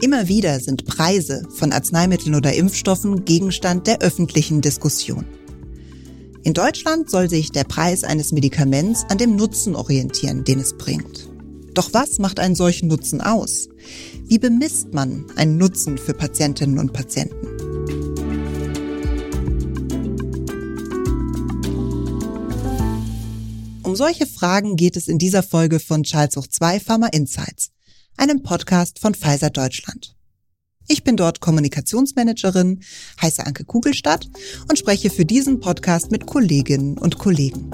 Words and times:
Immer 0.00 0.28
wieder 0.28 0.60
sind 0.60 0.84
Preise 0.84 1.42
von 1.50 1.72
Arzneimitteln 1.72 2.36
oder 2.36 2.52
Impfstoffen 2.54 3.24
Gegenstand 3.24 3.88
der 3.88 4.00
öffentlichen 4.00 4.60
Diskussion. 4.60 5.24
In 6.44 6.54
Deutschland 6.54 7.10
soll 7.10 7.28
sich 7.28 7.50
der 7.50 7.64
Preis 7.64 8.04
eines 8.04 8.30
Medikaments 8.30 9.04
an 9.08 9.18
dem 9.18 9.34
Nutzen 9.34 9.74
orientieren, 9.74 10.44
den 10.44 10.60
es 10.60 10.78
bringt. 10.78 11.28
Doch 11.74 11.92
was 11.92 12.20
macht 12.20 12.38
einen 12.38 12.54
solchen 12.54 12.86
Nutzen 12.86 13.20
aus? 13.20 13.68
Wie 14.24 14.38
bemisst 14.38 14.94
man 14.94 15.26
einen 15.34 15.58
Nutzen 15.58 15.98
für 15.98 16.14
Patientinnen 16.14 16.78
und 16.78 16.92
Patienten? 16.92 17.48
Um 23.82 23.96
solche 23.96 24.26
Fragen 24.26 24.76
geht 24.76 24.96
es 24.96 25.08
in 25.08 25.18
dieser 25.18 25.42
Folge 25.42 25.80
von 25.80 26.04
Charles 26.04 26.36
Hoch 26.36 26.46
2 26.46 26.78
Pharma 26.78 27.08
Insights, 27.08 27.72
einem 28.18 28.42
Podcast 28.42 28.98
von 28.98 29.14
Pfizer 29.14 29.50
Deutschland. 29.50 30.14
Ich 30.88 31.04
bin 31.04 31.16
dort 31.16 31.40
Kommunikationsmanagerin, 31.40 32.80
heiße 33.20 33.46
Anke 33.46 33.64
Kugelstadt 33.64 34.28
und 34.68 34.78
spreche 34.78 35.10
für 35.10 35.24
diesen 35.24 35.60
Podcast 35.60 36.10
mit 36.10 36.26
Kolleginnen 36.26 36.98
und 36.98 37.18
Kollegen. 37.18 37.70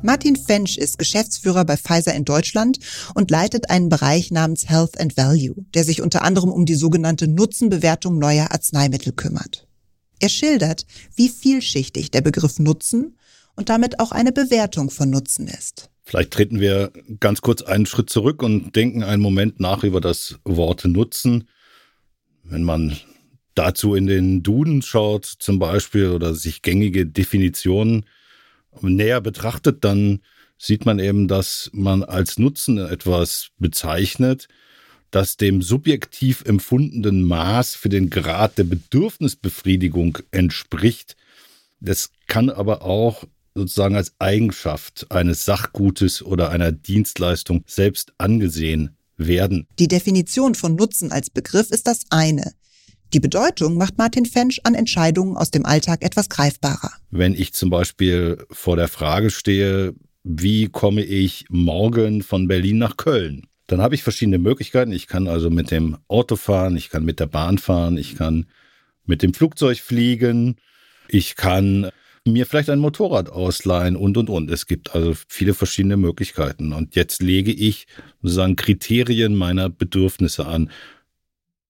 Martin 0.00 0.36
Fensch 0.36 0.78
ist 0.78 0.98
Geschäftsführer 0.98 1.66
bei 1.66 1.76
Pfizer 1.76 2.14
in 2.14 2.24
Deutschland 2.24 2.78
und 3.14 3.30
leitet 3.30 3.68
einen 3.68 3.90
Bereich 3.90 4.30
namens 4.30 4.66
Health 4.66 4.98
and 4.98 5.18
Value, 5.18 5.54
der 5.74 5.84
sich 5.84 6.00
unter 6.00 6.22
anderem 6.22 6.50
um 6.50 6.64
die 6.64 6.76
sogenannte 6.76 7.28
Nutzenbewertung 7.28 8.18
neuer 8.18 8.50
Arzneimittel 8.50 9.12
kümmert. 9.12 9.67
Er 10.20 10.28
schildert, 10.28 10.86
wie 11.14 11.28
vielschichtig 11.28 12.10
der 12.10 12.20
Begriff 12.20 12.58
Nutzen 12.58 13.16
und 13.56 13.68
damit 13.68 14.00
auch 14.00 14.12
eine 14.12 14.32
Bewertung 14.32 14.90
von 14.90 15.10
Nutzen 15.10 15.48
ist. 15.48 15.90
Vielleicht 16.04 16.30
treten 16.30 16.60
wir 16.60 16.90
ganz 17.20 17.42
kurz 17.42 17.62
einen 17.62 17.84
Schritt 17.84 18.08
zurück 18.08 18.42
und 18.42 18.74
denken 18.74 19.02
einen 19.02 19.22
Moment 19.22 19.60
nach 19.60 19.84
über 19.84 20.00
das 20.00 20.38
Wort 20.44 20.84
Nutzen. 20.84 21.48
Wenn 22.44 22.62
man 22.62 22.96
dazu 23.54 23.94
in 23.94 24.06
den 24.06 24.42
Duden 24.42 24.80
schaut 24.80 25.26
zum 25.26 25.58
Beispiel 25.58 26.10
oder 26.10 26.34
sich 26.34 26.62
gängige 26.62 27.04
Definitionen 27.04 28.06
näher 28.80 29.20
betrachtet, 29.20 29.84
dann 29.84 30.20
sieht 30.56 30.86
man 30.86 30.98
eben, 30.98 31.28
dass 31.28 31.68
man 31.72 32.02
als 32.02 32.38
Nutzen 32.38 32.78
etwas 32.78 33.50
bezeichnet, 33.58 34.48
das 35.10 35.36
dem 35.36 35.62
subjektiv 35.62 36.44
empfundenen 36.44 37.22
Maß 37.22 37.74
für 37.74 37.88
den 37.88 38.10
Grad 38.10 38.58
der 38.58 38.64
Bedürfnisbefriedigung 38.64 40.18
entspricht. 40.30 41.16
Das 41.80 42.10
kann 42.26 42.50
aber 42.50 42.82
auch 42.82 43.24
sozusagen 43.54 43.96
als 43.96 44.12
Eigenschaft 44.18 45.06
eines 45.10 45.44
Sachgutes 45.44 46.22
oder 46.22 46.50
einer 46.50 46.72
Dienstleistung 46.72 47.64
selbst 47.66 48.12
angesehen 48.18 48.96
werden. 49.16 49.66
Die 49.78 49.88
Definition 49.88 50.54
von 50.54 50.76
Nutzen 50.76 51.10
als 51.10 51.30
Begriff 51.30 51.70
ist 51.70 51.86
das 51.86 52.02
eine. 52.10 52.52
Die 53.14 53.20
Bedeutung 53.20 53.76
macht 53.76 53.96
Martin 53.96 54.26
Fensch 54.26 54.60
an 54.64 54.74
Entscheidungen 54.74 55.36
aus 55.36 55.50
dem 55.50 55.64
Alltag 55.64 56.02
etwas 56.02 56.28
greifbarer. 56.28 56.92
Wenn 57.10 57.34
ich 57.34 57.54
zum 57.54 57.70
Beispiel 57.70 58.44
vor 58.50 58.76
der 58.76 58.88
Frage 58.88 59.30
stehe, 59.30 59.94
wie 60.24 60.68
komme 60.68 61.02
ich 61.02 61.46
morgen 61.48 62.22
von 62.22 62.48
Berlin 62.48 62.78
nach 62.78 62.98
Köln? 62.98 63.47
Dann 63.68 63.82
habe 63.82 63.94
ich 63.94 64.02
verschiedene 64.02 64.38
Möglichkeiten. 64.38 64.92
Ich 64.92 65.06
kann 65.06 65.28
also 65.28 65.50
mit 65.50 65.70
dem 65.70 65.98
Auto 66.08 66.36
fahren, 66.36 66.76
ich 66.76 66.88
kann 66.88 67.04
mit 67.04 67.20
der 67.20 67.26
Bahn 67.26 67.58
fahren, 67.58 67.98
ich 67.98 68.16
kann 68.16 68.46
mit 69.04 69.22
dem 69.22 69.34
Flugzeug 69.34 69.78
fliegen, 69.78 70.56
ich 71.06 71.36
kann 71.36 71.90
mir 72.24 72.46
vielleicht 72.46 72.70
ein 72.70 72.78
Motorrad 72.78 73.28
ausleihen 73.28 73.94
und, 73.94 74.16
und, 74.16 74.30
und. 74.30 74.50
Es 74.50 74.66
gibt 74.66 74.94
also 74.94 75.14
viele 75.28 75.52
verschiedene 75.52 75.98
Möglichkeiten. 75.98 76.72
Und 76.72 76.96
jetzt 76.96 77.22
lege 77.22 77.52
ich 77.52 77.86
sozusagen 78.22 78.56
Kriterien 78.56 79.36
meiner 79.36 79.68
Bedürfnisse 79.68 80.46
an. 80.46 80.70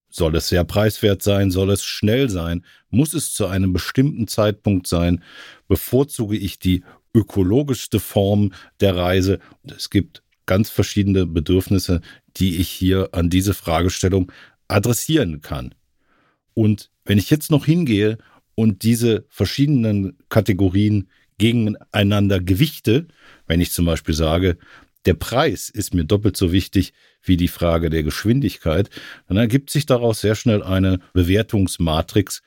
Soll 0.08 0.36
es 0.36 0.48
sehr 0.48 0.64
preiswert 0.64 1.22
sein? 1.22 1.50
Soll 1.50 1.70
es 1.70 1.84
schnell 1.84 2.30
sein? 2.30 2.64
Muss 2.90 3.12
es 3.12 3.32
zu 3.32 3.46
einem 3.46 3.72
bestimmten 3.72 4.28
Zeitpunkt 4.28 4.86
sein? 4.86 5.22
Bevorzuge 5.66 6.36
ich 6.36 6.60
die 6.60 6.84
ökologischste 7.12 7.98
Form 7.98 8.52
der 8.80 8.96
Reise? 8.96 9.40
Es 9.64 9.90
gibt 9.90 10.22
ganz 10.48 10.70
verschiedene 10.70 11.26
Bedürfnisse, 11.26 12.00
die 12.36 12.56
ich 12.56 12.68
hier 12.68 13.10
an 13.12 13.30
diese 13.30 13.54
Fragestellung 13.54 14.32
adressieren 14.66 15.40
kann. 15.40 15.74
Und 16.54 16.90
wenn 17.04 17.18
ich 17.18 17.30
jetzt 17.30 17.52
noch 17.52 17.64
hingehe 17.64 18.18
und 18.56 18.82
diese 18.82 19.24
verschiedenen 19.28 20.18
Kategorien 20.28 21.08
gegeneinander 21.38 22.40
gewichte, 22.40 23.06
wenn 23.46 23.60
ich 23.60 23.70
zum 23.70 23.84
Beispiel 23.84 24.14
sage, 24.14 24.58
der 25.04 25.14
Preis 25.14 25.68
ist 25.68 25.94
mir 25.94 26.04
doppelt 26.04 26.36
so 26.36 26.50
wichtig 26.50 26.92
wie 27.22 27.36
die 27.36 27.46
Frage 27.46 27.90
der 27.90 28.02
Geschwindigkeit, 28.02 28.90
dann 29.28 29.36
ergibt 29.36 29.70
sich 29.70 29.86
daraus 29.86 30.20
sehr 30.20 30.34
schnell 30.34 30.62
eine 30.62 30.98
Bewertungsmatrix, 31.12 32.42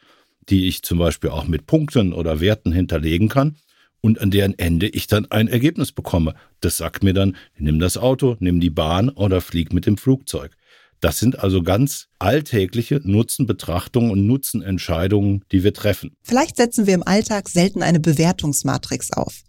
die 0.50 0.68
ich 0.68 0.82
zum 0.82 0.98
Beispiel 0.98 1.30
auch 1.30 1.48
mit 1.48 1.66
Punkten 1.68 2.14
oder 2.14 2.42
Werten 2.42 2.74
hinterlegen 2.74 3.30
kann 3.30 3.56
und 4.02 4.20
an 4.20 4.32
deren 4.32 4.58
Ende 4.58 4.88
ich 4.88 5.08
dann 5.08 5.30
ein 5.32 5.48
Ergebnis 5.48 5.92
bekomme. 5.92 6.34
Das 6.60 6.78
sagt 6.78 7.04
mir 7.04 7.14
dann, 7.14 7.38
nimm 7.58 7.80
das 7.80 7.98
Auto, 7.98 8.36
nimm 8.40 8.60
die 8.60 8.70
Bahn 8.70 9.10
oder 9.10 9.42
flieg 9.42 9.74
mit 9.74 9.86
dem 9.86 9.98
Flugzeug. 9.98 10.52
Das 11.00 11.18
sind 11.18 11.40
also 11.40 11.64
ganz 11.64 12.08
alltägliche 12.20 13.02
Nutzenbetrachtungen 13.04 14.12
und 14.12 14.28
Nutzenentscheidungen, 14.28 15.44
die 15.52 15.64
wir 15.64 15.74
treffen. 15.74 16.16
Vielleicht 16.22 16.58
setzen 16.58 16.86
wir 16.86 16.94
im 16.94 17.08
Alltag 17.08 17.50
selten 17.50 17.82
eine 17.82 18.00
Bewertungsmatrix 18.00 19.12
auf. 19.14 19.42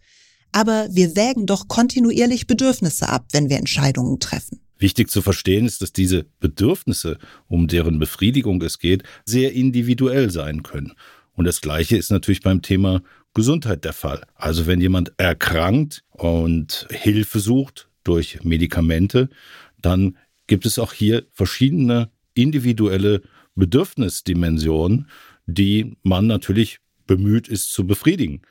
Aber 0.52 0.88
wir 0.90 1.14
wägen 1.14 1.46
doch 1.46 1.69
kontinuierlich 1.69 2.46
Bedürfnisse 2.46 3.08
ab, 3.08 3.26
wenn 3.32 3.50
wir 3.50 3.58
Entscheidungen 3.58 4.19
treffen. 4.19 4.60
Wichtig 4.78 5.10
zu 5.10 5.22
verstehen 5.22 5.66
ist, 5.66 5.80
dass 5.82 5.92
diese 5.92 6.24
Bedürfnisse, 6.40 7.19
um 7.48 7.69
deren 7.69 7.98
Befriedigung 7.98 8.60
es 8.62 8.78
geht, 8.78 9.04
sehr 9.24 9.52
individuell 9.52 10.30
sein 10.30 10.62
können. 10.62 10.94
Und 11.34 11.46
das 11.46 11.60
Gleiche 11.60 11.96
ist 11.96 12.10
natürlich 12.10 12.40
beim 12.40 12.62
Thema 12.62 13.02
Gesundheit 13.34 13.84
der 13.84 13.93
Fall. 13.93 14.22
Also 14.34 14.66
wenn 14.66 14.81
jemand 14.81 15.12
erkrankt 15.16 16.04
und 16.10 16.87
Hilfe 16.91 17.41
sucht 17.41 17.88
durch 18.04 18.44
Medikamente, 18.44 19.28
dann 19.81 20.16
gibt 20.47 20.66
es 20.66 20.78
auch 20.78 20.93
hier 20.93 21.25
verschiedene 21.32 22.10
individuelle 22.34 23.22
Bedürfnisdimensionen, 23.54 25.09
die 25.47 25.97
man 26.03 26.26
natürlich 26.26 26.78
bemüht 27.06 27.48
ist 27.48 27.72
zu 27.72 27.87
befriedigen. 27.87 28.43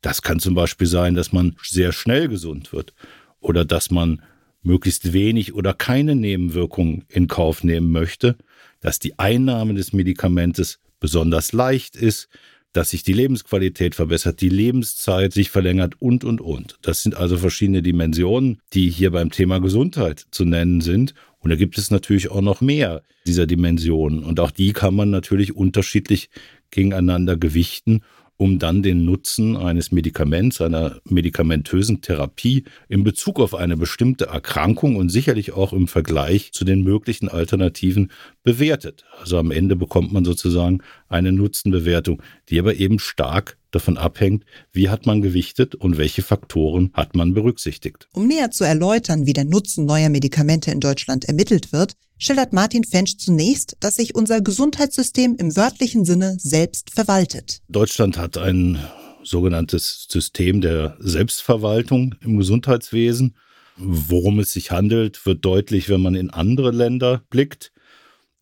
Das 0.00 0.22
kann 0.22 0.38
zum 0.38 0.54
Beispiel 0.54 0.86
sein, 0.86 1.14
dass 1.14 1.32
man 1.32 1.56
sehr 1.62 1.92
schnell 1.92 2.28
gesund 2.28 2.72
wird 2.72 2.94
oder 3.40 3.64
dass 3.64 3.90
man 3.90 4.22
möglichst 4.62 5.12
wenig 5.12 5.54
oder 5.54 5.74
keine 5.74 6.14
Nebenwirkungen 6.14 7.04
in 7.08 7.28
Kauf 7.28 7.64
nehmen 7.64 7.90
möchte, 7.92 8.36
dass 8.80 8.98
die 8.98 9.18
Einnahme 9.18 9.74
des 9.74 9.92
Medikamentes 9.92 10.80
besonders 11.00 11.52
leicht 11.52 11.96
ist, 11.96 12.28
dass 12.76 12.90
sich 12.90 13.02
die 13.02 13.14
Lebensqualität 13.14 13.94
verbessert, 13.94 14.40
die 14.40 14.50
Lebenszeit 14.50 15.32
sich 15.32 15.50
verlängert 15.50 15.94
und, 15.98 16.24
und, 16.24 16.40
und. 16.42 16.78
Das 16.82 17.02
sind 17.02 17.16
also 17.16 17.38
verschiedene 17.38 17.82
Dimensionen, 17.82 18.58
die 18.74 18.90
hier 18.90 19.10
beim 19.12 19.30
Thema 19.30 19.60
Gesundheit 19.60 20.26
zu 20.30 20.44
nennen 20.44 20.82
sind. 20.82 21.14
Und 21.38 21.50
da 21.50 21.56
gibt 21.56 21.78
es 21.78 21.90
natürlich 21.90 22.30
auch 22.30 22.42
noch 22.42 22.60
mehr 22.60 23.02
dieser 23.26 23.46
Dimensionen. 23.46 24.22
Und 24.22 24.40
auch 24.40 24.50
die 24.50 24.72
kann 24.72 24.94
man 24.94 25.08
natürlich 25.10 25.56
unterschiedlich 25.56 26.28
gegeneinander 26.70 27.36
gewichten 27.36 28.02
um 28.36 28.58
dann 28.58 28.82
den 28.82 29.04
Nutzen 29.04 29.56
eines 29.56 29.92
Medikaments, 29.92 30.60
einer 30.60 31.00
medikamentösen 31.04 32.00
Therapie 32.00 32.64
in 32.88 33.04
Bezug 33.04 33.40
auf 33.40 33.54
eine 33.54 33.76
bestimmte 33.76 34.26
Erkrankung 34.26 34.96
und 34.96 35.08
sicherlich 35.08 35.52
auch 35.52 35.72
im 35.72 35.88
Vergleich 35.88 36.52
zu 36.52 36.64
den 36.64 36.82
möglichen 36.82 37.28
Alternativen 37.28 38.10
bewertet. 38.42 39.04
Also 39.18 39.38
am 39.38 39.50
Ende 39.50 39.76
bekommt 39.76 40.12
man 40.12 40.24
sozusagen 40.24 40.82
eine 41.08 41.32
Nutzenbewertung, 41.32 42.22
die 42.48 42.58
aber 42.58 42.74
eben 42.74 42.98
stark 42.98 43.56
davon 43.76 43.96
abhängt, 43.96 44.44
wie 44.72 44.88
hat 44.88 45.06
man 45.06 45.22
gewichtet 45.22 45.74
und 45.74 45.96
welche 45.96 46.22
Faktoren 46.22 46.90
hat 46.92 47.14
man 47.14 47.34
berücksichtigt. 47.34 48.08
Um 48.12 48.26
näher 48.26 48.50
zu 48.50 48.64
erläutern, 48.64 49.26
wie 49.26 49.32
der 49.32 49.44
Nutzen 49.44 49.84
neuer 49.84 50.08
Medikamente 50.08 50.70
in 50.70 50.80
Deutschland 50.80 51.24
ermittelt 51.26 51.72
wird, 51.72 51.92
schildert 52.18 52.52
Martin 52.52 52.84
Fensch 52.84 53.16
zunächst, 53.18 53.76
dass 53.80 53.96
sich 53.96 54.14
unser 54.14 54.40
Gesundheitssystem 54.40 55.36
im 55.36 55.56
wörtlichen 55.56 56.04
Sinne 56.04 56.36
selbst 56.38 56.90
verwaltet. 56.90 57.60
Deutschland 57.68 58.16
hat 58.16 58.38
ein 58.38 58.78
sogenanntes 59.22 60.06
System 60.08 60.60
der 60.60 60.96
Selbstverwaltung 60.98 62.14
im 62.22 62.38
Gesundheitswesen. 62.38 63.36
Worum 63.76 64.38
es 64.38 64.52
sich 64.52 64.70
handelt, 64.70 65.26
wird 65.26 65.44
deutlich, 65.44 65.88
wenn 65.88 66.00
man 66.00 66.14
in 66.14 66.30
andere 66.30 66.70
Länder 66.70 67.22
blickt. 67.28 67.72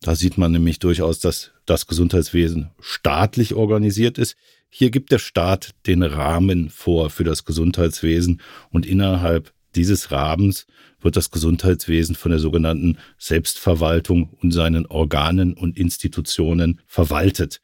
Da 0.01 0.15
sieht 0.15 0.37
man 0.37 0.51
nämlich 0.51 0.79
durchaus, 0.79 1.19
dass 1.19 1.51
das 1.65 1.87
Gesundheitswesen 1.87 2.69
staatlich 2.79 3.55
organisiert 3.55 4.17
ist. 4.17 4.35
Hier 4.77 4.91
gibt 4.91 5.13
der 5.13 5.19
Staat 5.19 5.69
den 5.87 6.03
Rahmen 6.03 6.69
vor 6.69 7.09
für 7.09 7.23
das 7.23 7.45
Gesundheitswesen 7.45 8.41
und 8.71 8.85
innerhalb 8.85 9.53
dieses 9.73 10.11
Rahmens 10.11 10.67
wird 10.99 11.15
das 11.15 11.31
Gesundheitswesen 11.31 12.13
von 12.13 12.31
der 12.31 12.41
sogenannten 12.41 12.97
Selbstverwaltung 13.17 14.31
und 14.41 14.51
seinen 14.51 14.85
Organen 14.85 15.53
und 15.53 15.77
Institutionen 15.77 16.81
verwaltet. 16.87 17.61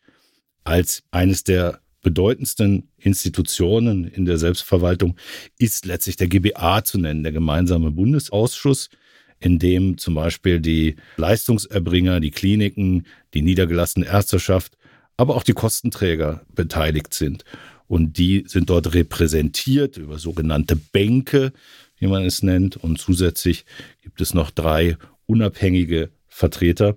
Als 0.64 1.04
eines 1.12 1.44
der 1.44 1.82
bedeutendsten 2.02 2.88
Institutionen 2.98 4.06
in 4.08 4.24
der 4.24 4.38
Selbstverwaltung 4.38 5.18
ist 5.58 5.86
letztlich 5.86 6.16
der 6.16 6.30
GBA 6.30 6.86
zu 6.86 6.98
nennen, 6.98 7.24
der 7.24 7.34
gemeinsame 7.34 7.92
Bundesausschuss, 7.92 8.90
in 9.42 9.60
dem 9.60 9.98
zum 9.98 10.14
Beispiel 10.14 10.62
die 10.62 10.96
Leistungserbringer, 11.18 12.22
die 12.22 12.32
Kliniken, 12.32 13.06
die 13.34 13.42
niedergelassene 13.42 14.06
Ärzteschaft, 14.06 14.78
aber 15.22 15.36
auch 15.36 15.44
die 15.44 15.54
Kostenträger 15.54 16.42
beteiligt 16.56 17.14
sind. 17.14 17.46
Und 17.88 18.18
die 18.18 18.44
sind 18.48 18.72
dort 18.72 18.96
repräsentiert 18.96 19.98
über 19.98 20.18
sogenannte 20.18 20.76
Bänke, 20.76 21.54
wie 22.00 22.08
man 22.08 22.24
es 22.24 22.42
nennt. 22.42 22.76
Und 22.76 23.00
zusätzlich 23.00 23.66
gibt 24.02 24.20
es 24.20 24.34
noch 24.34 24.50
drei 24.50 24.98
unabhängige 25.28 26.10
Vertreter. 26.28 26.96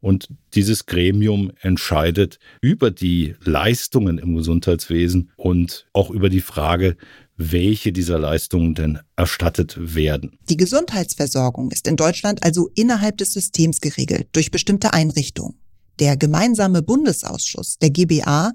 Und 0.00 0.28
dieses 0.54 0.86
Gremium 0.86 1.52
entscheidet 1.60 2.38
über 2.62 2.90
die 2.90 3.34
Leistungen 3.44 4.16
im 4.16 4.36
Gesundheitswesen 4.36 5.30
und 5.36 5.86
auch 5.92 6.10
über 6.10 6.30
die 6.30 6.40
Frage, 6.40 6.96
welche 7.36 7.92
dieser 7.92 8.18
Leistungen 8.18 8.74
denn 8.74 9.00
erstattet 9.16 9.94
werden. 9.94 10.38
Die 10.48 10.56
Gesundheitsversorgung 10.56 11.72
ist 11.72 11.86
in 11.86 11.96
Deutschland 11.96 12.42
also 12.42 12.70
innerhalb 12.74 13.18
des 13.18 13.34
Systems 13.34 13.82
geregelt 13.82 14.28
durch 14.32 14.50
bestimmte 14.50 14.94
Einrichtungen. 14.94 15.58
Der 15.98 16.16
gemeinsame 16.16 16.82
Bundesausschuss, 16.82 17.78
der 17.78 17.90
GBA, 17.90 18.52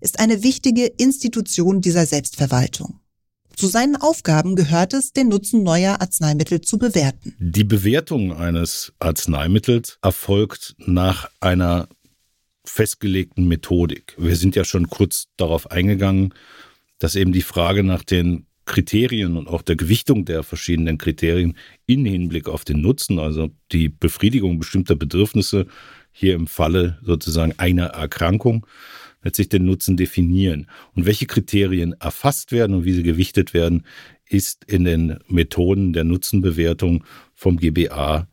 ist 0.00 0.18
eine 0.18 0.42
wichtige 0.42 0.86
Institution 0.86 1.80
dieser 1.80 2.06
Selbstverwaltung. 2.06 3.00
Zu 3.56 3.66
seinen 3.66 3.96
Aufgaben 3.96 4.56
gehört 4.56 4.94
es, 4.94 5.12
den 5.12 5.28
Nutzen 5.28 5.62
neuer 5.62 6.00
Arzneimittel 6.00 6.60
zu 6.60 6.78
bewerten. 6.78 7.34
Die 7.38 7.64
Bewertung 7.64 8.32
eines 8.32 8.92
Arzneimittels 8.98 9.98
erfolgt 10.02 10.74
nach 10.78 11.30
einer 11.40 11.88
festgelegten 12.64 13.46
Methodik. 13.46 14.14
Wir 14.18 14.36
sind 14.36 14.56
ja 14.56 14.64
schon 14.64 14.88
kurz 14.88 15.26
darauf 15.36 15.70
eingegangen, 15.70 16.32
dass 16.98 17.16
eben 17.16 17.32
die 17.32 17.42
Frage 17.42 17.82
nach 17.82 18.04
den 18.04 18.46
Kriterien 18.64 19.36
und 19.36 19.48
auch 19.48 19.62
der 19.62 19.76
Gewichtung 19.76 20.24
der 20.24 20.44
verschiedenen 20.44 20.96
Kriterien 20.96 21.56
in 21.86 22.04
Hinblick 22.04 22.48
auf 22.48 22.64
den 22.64 22.80
Nutzen, 22.80 23.18
also 23.18 23.50
die 23.72 23.88
Befriedigung 23.88 24.58
bestimmter 24.58 24.94
Bedürfnisse, 24.94 25.66
hier 26.12 26.34
im 26.34 26.46
Falle 26.46 26.98
sozusagen 27.02 27.54
einer 27.58 27.86
Erkrankung, 27.86 28.66
letztlich 29.22 29.48
den 29.48 29.64
Nutzen 29.64 29.96
definieren. 29.96 30.68
Und 30.94 31.06
welche 31.06 31.26
Kriterien 31.26 31.94
erfasst 32.00 32.52
werden 32.52 32.76
und 32.76 32.84
wie 32.84 32.92
sie 32.92 33.02
gewichtet 33.02 33.54
werden, 33.54 33.84
ist 34.28 34.64
in 34.64 34.84
den 34.84 35.18
Methoden 35.28 35.92
der 35.92 36.04
Nutzenbewertung 36.04 37.04
vom 37.34 37.58
GBA 37.58 38.28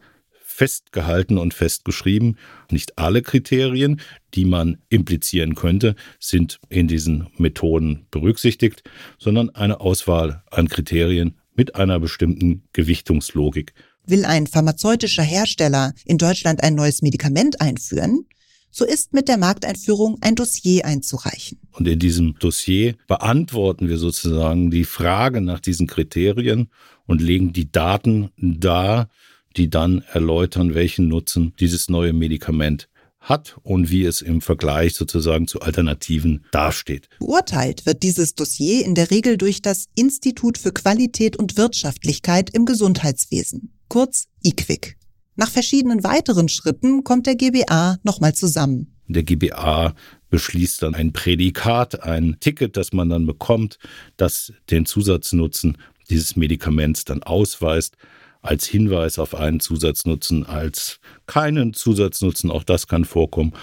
festgehalten 0.60 1.38
und 1.38 1.54
festgeschrieben. 1.54 2.38
Nicht 2.70 2.98
alle 2.98 3.22
Kriterien, 3.22 4.02
die 4.34 4.44
man 4.44 4.78
implizieren 4.90 5.56
könnte, 5.56 5.96
sind 6.20 6.60
in 6.68 6.88
diesen 6.88 7.28
Methoden 7.38 8.08
berücksichtigt, 8.12 8.84
sondern 9.18 9.52
eine 9.52 9.80
Auswahl 9.80 10.44
an 10.52 10.68
Kriterien 10.68 11.36
mit 11.56 11.76
einer 11.76 12.00
bestimmten 12.00 12.64
Gewichtungslogik. 12.74 13.74
Will 14.06 14.25
ein 14.25 14.48
pharmazeutischer 14.48 15.24
Hersteller 15.24 15.94
in 16.06 16.18
Deutschland 16.18 16.63
ein 16.63 16.75
neues 16.75 17.01
Medikament 17.01 17.62
einführen, 17.62 18.25
so 18.72 18.86
ist 18.86 19.13
mit 19.13 19.28
der 19.28 19.38
Markteinführung 19.38 20.18
ein 20.22 20.36
Dossier 20.36 20.86
einzureichen. 20.86 21.60
Und 21.72 21.88
in 21.88 22.00
diesem 22.00 22.36
Dossier 22.40 22.96
beantworten 23.07 23.90
wir 23.90 23.98
sozusagen 23.98 24.69
die 24.72 24.86
Frage 24.86 25.42
nach 25.42 25.60
diesen 25.60 25.88
Kriterien 25.88 26.69
und 27.06 27.22
legen 27.22 27.54
die 27.54 27.72
Daten 27.72 28.30
dar, 28.38 29.10
die 29.57 29.69
dann 29.69 30.04
erläutern, 30.13 30.75
welchen 30.75 31.07
Nutzen 31.07 31.54
dieses 31.60 31.90
neue 31.90 32.13
Medikament 32.13 32.90
hat 33.19 33.57
und 33.63 33.92
wie 33.92 34.06
es 34.06 34.22
im 34.22 34.42
Vergleich 34.42 34.94
sozusagen 34.94 35.48
zu 35.48 35.62
Alternativen 35.62 36.45
dasteht. 36.52 37.10
Beurteilt 37.19 37.86
wird 37.86 38.04
dieses 38.04 38.36
Dossier 38.36 38.86
in 38.86 38.95
der 38.95 39.12
Regel 39.12 39.38
durch 39.38 39.62
das 39.62 39.88
Institut 39.95 40.57
für 40.57 40.72
Qualität 40.72 41.36
und 41.36 41.57
Wirtschaftlichkeit 41.57 42.50
im 42.52 42.66
Gesundheitswesen, 42.66 43.74
kurz 43.89 44.27
IQWIC. 44.44 44.97
Nach 45.36 45.50
verschiedenen 45.50 46.03
weiteren 46.03 46.50
Schritten 46.50 47.03
kommt 47.03 47.25
der 47.25 47.36
GBA 47.36 47.97
nochmal 48.03 48.33
zusammen. 48.33 48.95
Der 49.07 49.24
GBA 49.24 49.95
beschließt 50.30 50.83
dann 50.83 50.94
ein 50.95 51.13
Prädikat, 51.13 52.03
ein 52.03 52.38
Ticket, 52.39 52.77
das 52.77 52.94
man 52.94 53.09
dann 53.09 53.25
bekommt, 53.25 53.80
das 54.18 54.53
den 54.69 54.86
Zusatznutzen 54.86 55.77
dieses 56.09 56.36
Medikaments 56.36 57.06
dann 57.06 57.24
ausweist, 57.24 57.95
als 58.41 58.65
Hinweis 58.65 59.19
auf 59.19 59.36
einen 59.36 59.59
Zusatznutzen, 59.59 60.45
als 60.45 61.00
keinen 61.25 61.74
Zusatznutzen, 61.74 62.51
auch 62.51 62.63
das 62.63 62.88
kann 62.88 63.06
vorkommen. 63.06 63.53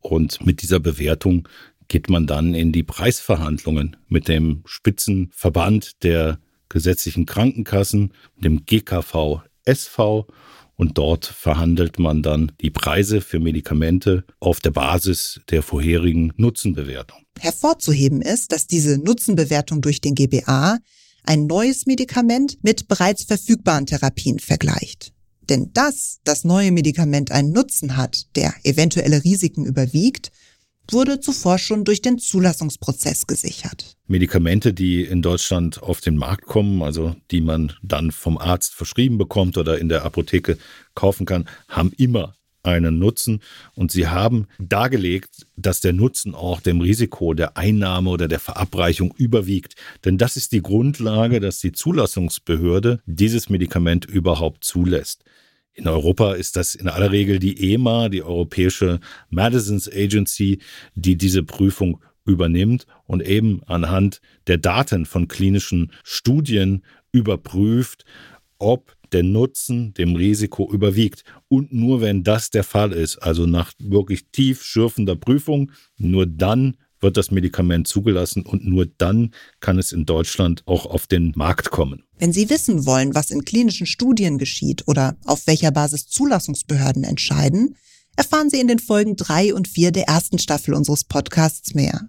Und 0.00 0.44
mit 0.44 0.62
dieser 0.62 0.80
Bewertung 0.80 1.48
geht 1.88 2.08
man 2.08 2.26
dann 2.26 2.54
in 2.54 2.72
die 2.72 2.82
Preisverhandlungen 2.82 3.96
mit 4.08 4.28
dem 4.28 4.62
Spitzenverband 4.66 6.02
der 6.02 6.38
gesetzlichen 6.68 7.26
Krankenkassen, 7.26 8.12
dem 8.36 8.64
GKV 8.64 9.42
SV 9.64 10.26
und 10.76 10.98
dort 10.98 11.26
verhandelt 11.26 11.98
man 11.98 12.22
dann 12.22 12.52
die 12.60 12.70
Preise 12.70 13.20
für 13.20 13.38
Medikamente 13.38 14.24
auf 14.40 14.60
der 14.60 14.70
Basis 14.70 15.40
der 15.50 15.62
vorherigen 15.62 16.32
Nutzenbewertung. 16.36 17.20
Hervorzuheben 17.38 18.22
ist, 18.22 18.52
dass 18.52 18.66
diese 18.66 18.98
Nutzenbewertung 18.98 19.80
durch 19.80 20.00
den 20.00 20.14
GBA 20.14 20.78
ein 21.24 21.46
neues 21.46 21.86
Medikament 21.86 22.58
mit 22.62 22.88
bereits 22.88 23.24
verfügbaren 23.24 23.86
Therapien 23.86 24.38
vergleicht. 24.38 25.12
Denn 25.48 25.72
dass 25.72 26.20
das 26.24 26.44
neue 26.44 26.72
Medikament 26.72 27.30
einen 27.30 27.52
Nutzen 27.52 27.96
hat, 27.96 28.34
der 28.36 28.54
eventuelle 28.62 29.24
Risiken 29.24 29.64
überwiegt, 29.64 30.32
wurde 30.90 31.20
zuvor 31.20 31.58
schon 31.58 31.84
durch 31.84 32.02
den 32.02 32.18
Zulassungsprozess 32.18 33.26
gesichert. 33.26 33.93
Medikamente, 34.06 34.74
die 34.74 35.02
in 35.02 35.22
Deutschland 35.22 35.82
auf 35.82 36.00
den 36.00 36.16
Markt 36.16 36.44
kommen, 36.44 36.82
also 36.82 37.16
die 37.30 37.40
man 37.40 37.72
dann 37.82 38.10
vom 38.10 38.36
Arzt 38.36 38.74
verschrieben 38.74 39.16
bekommt 39.16 39.56
oder 39.56 39.78
in 39.78 39.88
der 39.88 40.04
Apotheke 40.04 40.58
kaufen 40.94 41.24
kann, 41.24 41.48
haben 41.68 41.92
immer 41.96 42.34
einen 42.62 42.98
Nutzen 42.98 43.40
und 43.74 43.92
sie 43.92 44.08
haben 44.08 44.46
dargelegt, 44.58 45.46
dass 45.56 45.80
der 45.80 45.92
Nutzen 45.92 46.34
auch 46.34 46.60
dem 46.60 46.80
Risiko 46.80 47.34
der 47.34 47.56
Einnahme 47.56 48.10
oder 48.10 48.28
der 48.28 48.40
Verabreichung 48.40 49.14
überwiegt. 49.16 49.74
Denn 50.04 50.18
das 50.18 50.36
ist 50.36 50.52
die 50.52 50.62
Grundlage, 50.62 51.40
dass 51.40 51.60
die 51.60 51.72
Zulassungsbehörde 51.72 53.00
dieses 53.06 53.48
Medikament 53.48 54.04
überhaupt 54.04 54.64
zulässt. 54.64 55.24
In 55.74 55.88
Europa 55.88 56.34
ist 56.34 56.56
das 56.56 56.74
in 56.74 56.88
aller 56.88 57.10
Regel 57.10 57.38
die 57.38 57.72
EMA, 57.72 58.08
die 58.08 58.22
Europäische 58.22 59.00
Medicines 59.28 59.90
Agency, 59.92 60.60
die 60.94 61.16
diese 61.16 61.42
Prüfung 61.42 62.00
übernimmt 62.24 62.86
und 63.06 63.22
eben 63.22 63.62
anhand 63.66 64.20
der 64.46 64.58
Daten 64.58 65.06
von 65.06 65.28
klinischen 65.28 65.92
Studien 66.02 66.84
überprüft, 67.12 68.04
ob 68.58 68.96
der 69.12 69.22
Nutzen 69.22 69.94
dem 69.94 70.16
Risiko 70.16 70.70
überwiegt. 70.70 71.24
Und 71.48 71.72
nur 71.72 72.00
wenn 72.00 72.24
das 72.24 72.50
der 72.50 72.64
Fall 72.64 72.92
ist, 72.92 73.18
also 73.18 73.46
nach 73.46 73.72
wirklich 73.78 74.26
tief 74.32 74.62
schürfender 74.62 75.16
Prüfung, 75.16 75.70
nur 75.96 76.26
dann 76.26 76.76
wird 77.00 77.16
das 77.16 77.30
Medikament 77.30 77.86
zugelassen 77.86 78.44
und 78.44 78.64
nur 78.64 78.86
dann 78.86 79.32
kann 79.60 79.78
es 79.78 79.92
in 79.92 80.06
Deutschland 80.06 80.62
auch 80.66 80.86
auf 80.86 81.06
den 81.06 81.32
Markt 81.36 81.70
kommen. 81.70 82.02
Wenn 82.18 82.32
Sie 82.32 82.48
wissen 82.48 82.86
wollen, 82.86 83.14
was 83.14 83.30
in 83.30 83.44
klinischen 83.44 83.86
Studien 83.86 84.38
geschieht 84.38 84.88
oder 84.88 85.16
auf 85.24 85.46
welcher 85.46 85.70
Basis 85.70 86.06
Zulassungsbehörden 86.08 87.04
entscheiden, 87.04 87.76
erfahren 88.16 88.48
Sie 88.48 88.58
in 88.58 88.68
den 88.68 88.78
Folgen 88.78 89.16
drei 89.16 89.54
und 89.54 89.68
vier 89.68 89.92
der 89.92 90.04
ersten 90.04 90.38
Staffel 90.38 90.74
unseres 90.74 91.04
Podcasts 91.04 91.74
mehr. 91.74 92.08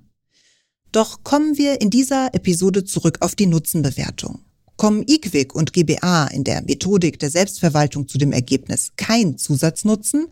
Doch 0.96 1.26
kommen 1.26 1.58
wir 1.58 1.82
in 1.82 1.90
dieser 1.90 2.34
Episode 2.34 2.86
zurück 2.86 3.18
auf 3.20 3.36
die 3.36 3.48
Nutzenbewertung. 3.48 4.40
Kommen 4.78 5.04
IQWIC 5.06 5.54
und 5.54 5.74
GBA 5.74 6.28
in 6.28 6.46
der 6.46 6.62
Methodik 6.62 7.20
der 7.20 7.30
Selbstverwaltung 7.30 8.08
zu 8.08 8.18
dem 8.18 8.32
Ergebnis 8.32 8.94
kein 8.96 9.38
Zusatznutzen, 9.38 10.28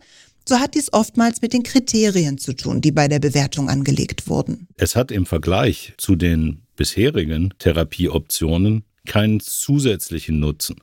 so 0.48 0.60
hat 0.60 0.74
dies 0.74 0.90
oftmals 0.90 1.42
mit 1.42 1.52
den 1.52 1.64
Kriterien 1.64 2.38
zu 2.38 2.54
tun, 2.54 2.80
die 2.80 2.92
bei 2.92 3.08
der 3.08 3.18
Bewertung 3.18 3.68
angelegt 3.68 4.26
wurden. 4.26 4.66
Es 4.78 4.96
hat 4.96 5.10
im 5.10 5.26
Vergleich 5.26 5.92
zu 5.98 6.16
den 6.16 6.62
bisherigen 6.76 7.52
Therapieoptionen 7.58 8.84
keinen 9.06 9.40
zusätzlichen 9.40 10.40
Nutzen. 10.40 10.76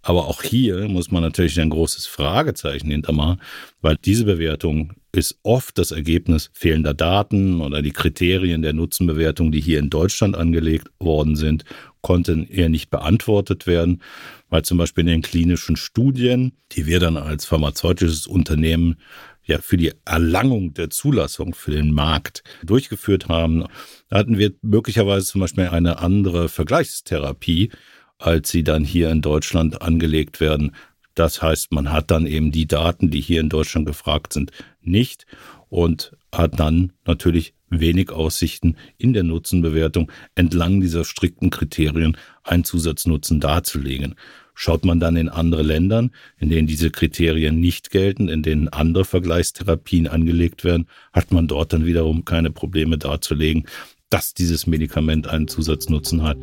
Aber 0.00 0.28
auch 0.28 0.44
hier 0.44 0.86
muss 0.86 1.10
man 1.10 1.24
natürlich 1.24 1.58
ein 1.58 1.70
großes 1.70 2.06
Fragezeichen 2.06 2.92
hintermachen, 2.92 3.42
weil 3.80 3.96
diese 3.96 4.26
Bewertung 4.26 4.92
ist 5.12 5.38
oft 5.42 5.78
das 5.78 5.90
Ergebnis 5.90 6.50
fehlender 6.52 6.94
Daten 6.94 7.60
oder 7.60 7.82
die 7.82 7.92
Kriterien 7.92 8.62
der 8.62 8.74
Nutzenbewertung, 8.74 9.52
die 9.52 9.60
hier 9.60 9.78
in 9.78 9.90
Deutschland 9.90 10.36
angelegt 10.36 10.88
worden 11.00 11.34
sind, 11.34 11.64
konnten 12.02 12.46
eher 12.46 12.68
nicht 12.68 12.90
beantwortet 12.90 13.66
werden, 13.66 14.02
weil 14.50 14.62
zum 14.62 14.78
Beispiel 14.78 15.02
in 15.02 15.10
den 15.10 15.22
klinischen 15.22 15.76
Studien, 15.76 16.52
die 16.72 16.86
wir 16.86 17.00
dann 17.00 17.16
als 17.16 17.46
pharmazeutisches 17.46 18.26
Unternehmen 18.26 18.96
ja 19.44 19.58
für 19.58 19.78
die 19.78 19.92
Erlangung 20.04 20.74
der 20.74 20.90
Zulassung 20.90 21.54
für 21.54 21.70
den 21.70 21.92
Markt 21.92 22.42
durchgeführt 22.62 23.28
haben, 23.28 23.64
hatten 24.10 24.38
wir 24.38 24.52
möglicherweise 24.62 25.26
zum 25.26 25.40
Beispiel 25.40 25.68
eine 25.68 25.98
andere 25.98 26.48
Vergleichstherapie, 26.48 27.70
als 28.18 28.50
sie 28.50 28.62
dann 28.62 28.84
hier 28.84 29.10
in 29.10 29.22
Deutschland 29.22 29.80
angelegt 29.80 30.40
werden. 30.40 30.72
Das 31.14 31.42
heißt, 31.42 31.72
man 31.72 31.90
hat 31.90 32.10
dann 32.12 32.26
eben 32.26 32.52
die 32.52 32.68
Daten, 32.68 33.10
die 33.10 33.20
hier 33.20 33.40
in 33.40 33.48
Deutschland 33.48 33.86
gefragt 33.86 34.32
sind, 34.32 34.52
nicht. 34.88 35.26
und 35.70 36.12
hat 36.32 36.58
dann 36.58 36.92
natürlich 37.06 37.54
wenig 37.70 38.10
Aussichten 38.10 38.76
in 38.96 39.12
der 39.12 39.22
Nutzenbewertung 39.22 40.10
entlang 40.34 40.80
dieser 40.80 41.04
strikten 41.04 41.50
Kriterien 41.50 42.16
einen 42.42 42.64
Zusatznutzen 42.64 43.40
darzulegen. 43.40 44.14
Schaut 44.54 44.84
man 44.84 44.98
dann 44.98 45.16
in 45.16 45.28
andere 45.28 45.62
Ländern, 45.62 46.10
in 46.38 46.48
denen 46.48 46.66
diese 46.66 46.90
Kriterien 46.90 47.60
nicht 47.60 47.90
gelten, 47.90 48.28
in 48.28 48.42
denen 48.42 48.68
andere 48.68 49.04
Vergleichstherapien 49.04 50.08
angelegt 50.08 50.64
werden, 50.64 50.88
hat 51.12 51.30
man 51.30 51.46
dort 51.46 51.72
dann 51.72 51.86
wiederum 51.86 52.24
keine 52.24 52.50
Probleme 52.50 52.98
darzulegen, 52.98 53.66
dass 54.10 54.34
dieses 54.34 54.66
Medikament 54.66 55.28
einen 55.28 55.48
Zusatznutzen 55.48 56.22
hat. 56.22 56.38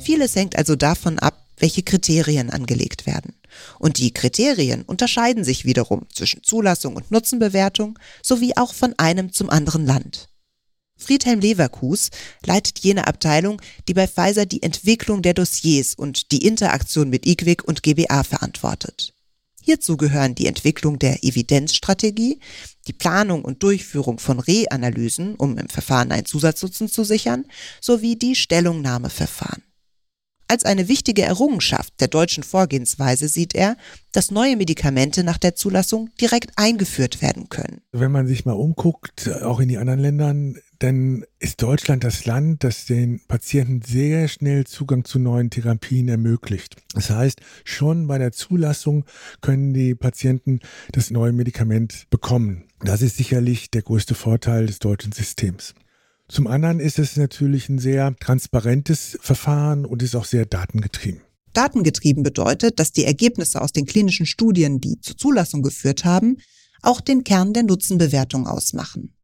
Vieles 0.00 0.36
hängt 0.36 0.56
also 0.56 0.76
davon 0.76 1.18
ab, 1.18 1.38
welche 1.58 1.82
Kriterien 1.82 2.50
angelegt 2.50 3.06
werden. 3.06 3.32
Und 3.78 3.98
die 3.98 4.12
Kriterien 4.12 4.82
unterscheiden 4.82 5.44
sich 5.44 5.64
wiederum 5.64 6.06
zwischen 6.12 6.42
Zulassung 6.42 6.96
und 6.96 7.10
Nutzenbewertung 7.10 7.98
sowie 8.22 8.54
auch 8.56 8.74
von 8.74 8.94
einem 8.98 9.32
zum 9.32 9.50
anderen 9.50 9.86
Land. 9.86 10.28
Friedhelm 10.96 11.40
Leverkus 11.40 12.10
leitet 12.44 12.78
jene 12.78 13.06
Abteilung, 13.06 13.60
die 13.88 13.94
bei 13.94 14.06
Pfizer 14.06 14.46
die 14.46 14.62
Entwicklung 14.62 15.22
der 15.22 15.34
Dossiers 15.34 15.94
und 15.94 16.30
die 16.30 16.46
Interaktion 16.46 17.10
mit 17.10 17.26
IQWIC 17.26 17.64
und 17.64 17.82
GBA 17.82 18.22
verantwortet. 18.22 19.12
Hierzu 19.60 19.96
gehören 19.96 20.34
die 20.34 20.46
Entwicklung 20.46 20.98
der 20.98 21.24
Evidenzstrategie, 21.24 22.38
die 22.86 22.92
Planung 22.92 23.44
und 23.44 23.62
Durchführung 23.62 24.18
von 24.18 24.38
Reanalysen, 24.38 25.36
um 25.36 25.56
im 25.56 25.70
Verfahren 25.70 26.12
einen 26.12 26.26
Zusatznutzen 26.26 26.88
zu 26.88 27.02
sichern, 27.02 27.46
sowie 27.80 28.16
die 28.16 28.34
Stellungnahmeverfahren. 28.34 29.62
Als 30.54 30.64
eine 30.64 30.86
wichtige 30.86 31.22
Errungenschaft 31.22 31.94
der 31.98 32.06
deutschen 32.06 32.44
Vorgehensweise 32.44 33.26
sieht 33.26 33.56
er, 33.56 33.76
dass 34.12 34.30
neue 34.30 34.56
Medikamente 34.56 35.24
nach 35.24 35.36
der 35.36 35.56
Zulassung 35.56 36.10
direkt 36.20 36.52
eingeführt 36.54 37.20
werden 37.20 37.48
können. 37.48 37.80
Wenn 37.90 38.12
man 38.12 38.28
sich 38.28 38.44
mal 38.44 38.52
umguckt, 38.52 39.28
auch 39.42 39.58
in 39.58 39.68
die 39.68 39.78
anderen 39.78 39.98
Ländern, 39.98 40.58
dann 40.78 41.24
ist 41.40 41.60
Deutschland 41.60 42.04
das 42.04 42.24
Land, 42.24 42.62
das 42.62 42.86
den 42.86 43.20
Patienten 43.26 43.82
sehr 43.82 44.28
schnell 44.28 44.64
Zugang 44.64 45.04
zu 45.04 45.18
neuen 45.18 45.50
Therapien 45.50 46.06
ermöglicht. 46.06 46.76
Das 46.94 47.10
heißt, 47.10 47.40
schon 47.64 48.06
bei 48.06 48.18
der 48.18 48.30
Zulassung 48.30 49.06
können 49.40 49.74
die 49.74 49.96
Patienten 49.96 50.60
das 50.92 51.10
neue 51.10 51.32
Medikament 51.32 52.06
bekommen. 52.10 52.68
Das 52.78 53.02
ist 53.02 53.16
sicherlich 53.16 53.72
der 53.72 53.82
größte 53.82 54.14
Vorteil 54.14 54.66
des 54.66 54.78
deutschen 54.78 55.10
Systems. 55.10 55.74
Zum 56.28 56.46
anderen 56.46 56.80
ist 56.80 56.98
es 56.98 57.16
natürlich 57.16 57.68
ein 57.68 57.78
sehr 57.78 58.16
transparentes 58.16 59.18
Verfahren 59.20 59.84
und 59.84 60.02
ist 60.02 60.16
auch 60.16 60.24
sehr 60.24 60.46
datengetrieben. 60.46 61.20
Datengetrieben 61.52 62.22
bedeutet, 62.22 62.80
dass 62.80 62.92
die 62.92 63.04
Ergebnisse 63.04 63.60
aus 63.60 63.72
den 63.72 63.86
klinischen 63.86 64.26
Studien, 64.26 64.80
die 64.80 65.00
zur 65.00 65.16
Zulassung 65.16 65.62
geführt 65.62 66.04
haben, 66.04 66.38
auch 66.82 67.00
den 67.00 67.24
Kern 67.24 67.52
der 67.52 67.62
Nutzenbewertung 67.62 68.46
ausmachen. 68.46 69.14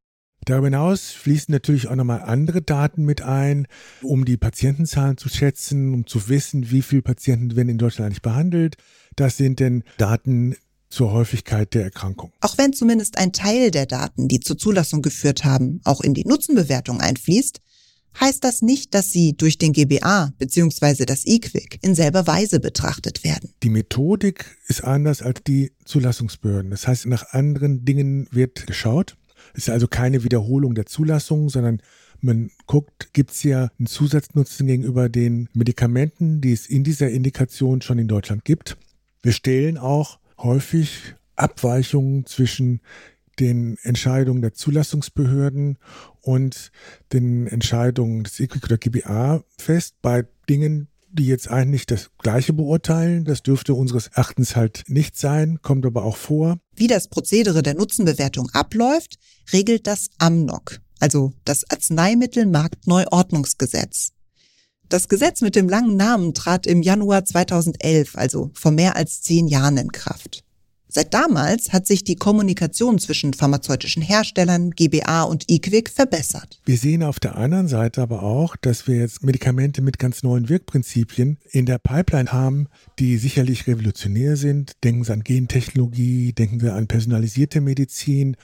Darüber 0.47 0.69
hinaus 0.69 1.11
fließen 1.11 1.53
natürlich 1.53 1.89
auch 1.89 1.97
nochmal 1.97 2.23
andere 2.23 2.63
Daten 2.63 3.05
mit 3.05 3.21
ein, 3.21 3.67
um 4.03 4.25
die 4.25 4.39
Patientenzahlen 4.39 5.19
zu 5.19 5.29
schätzen, 5.29 5.93
um 5.93 6.07
zu 6.07 6.29
wissen, 6.29 6.71
wie 6.71 6.83
viele 6.83 7.03
Patienten 7.03 7.57
werden 7.57 7.69
in 7.69 7.79
Deutschland 7.79 8.07
eigentlich 8.07 8.23
behandelt. 8.23 8.77
Das 9.17 9.37
sind 9.37 9.61
denn 9.61 9.85
Daten, 9.99 10.57
zur 10.91 11.13
Häufigkeit 11.13 11.73
der 11.75 11.85
Erkrankung. 11.85 12.33
Auch 12.41 12.59
wenn 12.59 12.73
zumindest 12.73 13.17
ein 13.17 13.33
Teil 13.33 13.71
der 13.71 13.87
Daten, 13.87 14.29
die 14.29 14.41
zur 14.41 14.59
Zulassung 14.59 15.03
geführt 15.03 15.45
haben, 15.45 15.81
auch 15.85 16.01
in 16.01 16.15
die 16.15 16.25
Nutzenbewertung 16.25 17.01
einfließt, 17.01 17.61
heißt 18.19 18.43
das 18.43 18.61
nicht, 18.61 18.93
dass 18.95 19.11
sie 19.11 19.37
durch 19.37 19.57
den 19.57 19.73
GBA 19.73 20.33
bzw. 20.39 21.05
das 21.05 21.25
IQWIC 21.27 21.79
in 21.83 21.95
selber 21.95 22.27
Weise 22.27 22.59
betrachtet 22.59 23.23
werden. 23.23 23.55
Die 23.63 23.71
Methodik 23.71 24.57
ist 24.67 24.83
anders 24.83 25.23
als 25.23 25.43
die 25.47 25.73
Zulassungsbehörden. 25.85 26.71
Das 26.71 26.89
heißt, 26.89 27.07
nach 27.07 27.33
anderen 27.33 27.85
Dingen 27.85 28.27
wird 28.33 28.67
geschaut. 28.67 29.17
Es 29.55 29.65
ist 29.65 29.71
also 29.71 29.87
keine 29.87 30.25
Wiederholung 30.25 30.75
der 30.75 30.87
Zulassung, 30.87 31.49
sondern 31.49 31.81
man 32.21 32.51
guckt, 32.67 33.15
gibt 33.15 33.31
es 33.31 33.43
ja 33.43 33.71
einen 33.79 33.87
Zusatznutzen 33.87 34.67
gegenüber 34.67 35.09
den 35.09 35.49
Medikamenten, 35.55 36.41
die 36.41 36.53
es 36.53 36.67
in 36.67 36.85
dieser 36.85 37.09
Indikation 37.09 37.81
schon 37.81 37.99
in 37.99 38.09
Deutschland 38.09 38.45
gibt. 38.45 38.77
Wir 39.23 39.33
stellen 39.33 39.79
auch 39.79 40.19
häufig 40.43 41.15
Abweichungen 41.37 42.27
zwischen 42.27 42.81
den 43.39 43.79
Entscheidungen 43.83 44.43
der 44.43 44.55
Zulassungsbehörden 44.55 45.79
und 46.21 46.73
den 47.13 47.47
Entscheidungen 47.47 48.25
des 48.25 48.39
EQUIC 48.39 48.65
oder 48.65 48.79
GBA 48.79 49.43
fest 49.59 49.95
bei 50.03 50.27
Dingen, 50.49 50.89
die 51.13 51.27
jetzt 51.27 51.51
eigentlich 51.51 51.87
das 51.87 52.11
Gleiche 52.19 52.53
beurteilen. 52.53 53.25
Das 53.25 53.43
dürfte 53.43 53.75
unseres 53.75 54.07
Erachtens 54.09 54.55
halt 54.57 54.85
nicht 54.89 55.17
sein, 55.17 55.61
kommt 55.63 55.87
aber 55.87 56.05
auch 56.05 56.17
vor. 56.17 56.59
Wie 56.77 56.87
das 56.87 57.09
Prozedere 57.09 57.63
der 57.63 57.73
Nutzenbewertung 57.75 58.51
abläuft, 58.51 59.17
regelt 59.53 59.87
das 59.87 60.11
AMNOG, 60.19 60.81
also 60.99 61.33
das 61.45 61.65
Arzneimittelmarktneuordnungsgesetz. 61.71 64.13
Das 64.91 65.09
Gesetz 65.09 65.41
mit 65.41 65.55
dem 65.55 65.69
langen 65.69 65.97
Namen 65.97 66.35
trat 66.35 66.67
im 66.67 66.83
Januar 66.83 67.25
2011, 67.25 68.17
also 68.17 68.51
vor 68.55 68.73
mehr 68.73 68.97
als 68.97 69.23
zehn 69.23 69.47
Jahren 69.47 69.77
in 69.77 69.93
Kraft. 69.93 70.43
Seit 70.89 71.15
damals 71.15 71.73
hat 71.73 71.87
sich 71.87 72.03
die 72.03 72.17
Kommunikation 72.17 72.99
zwischen 72.99 73.33
pharmazeutischen 73.33 74.03
Herstellern, 74.03 74.73
GBA 74.73 75.23
und 75.23 75.49
IQWIC 75.49 75.91
verbessert. 75.91 76.61
Wir 76.65 76.77
sehen 76.77 77.05
auf 77.05 77.21
der 77.21 77.37
anderen 77.37 77.69
Seite 77.69 78.03
aber 78.03 78.25
auch, 78.25 78.57
dass 78.57 78.89
wir 78.89 78.97
jetzt 78.97 79.23
Medikamente 79.23 79.81
mit 79.81 80.01
ganz 80.01 80.25
neuen 80.25 80.49
Wirkprinzipien 80.49 81.39
in 81.53 81.67
der 81.67 81.79
Pipeline 81.79 82.33
haben, 82.33 82.67
die 82.99 83.17
sicherlich 83.17 83.69
revolutionär 83.69 84.37
sind. 84.37 84.73
Denken 84.83 85.05
Sie 85.05 85.13
an 85.13 85.23
Gentechnologie, 85.23 86.33
denken 86.33 86.63
wir 86.63 86.75
an 86.75 86.89
personalisierte 86.89 87.61
Medizin. 87.61 88.37